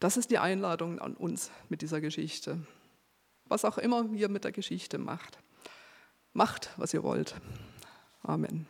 Das 0.00 0.16
ist 0.16 0.30
die 0.30 0.38
Einladung 0.38 1.00
an 1.00 1.14
uns 1.14 1.50
mit 1.68 1.82
dieser 1.82 2.00
Geschichte. 2.00 2.60
Was 3.48 3.64
auch 3.64 3.78
immer 3.78 4.04
ihr 4.12 4.28
mit 4.28 4.44
der 4.44 4.52
Geschichte 4.52 4.98
macht. 4.98 5.38
Macht, 6.32 6.70
was 6.76 6.94
ihr 6.94 7.02
wollt. 7.02 7.34
Amen. 8.22 8.66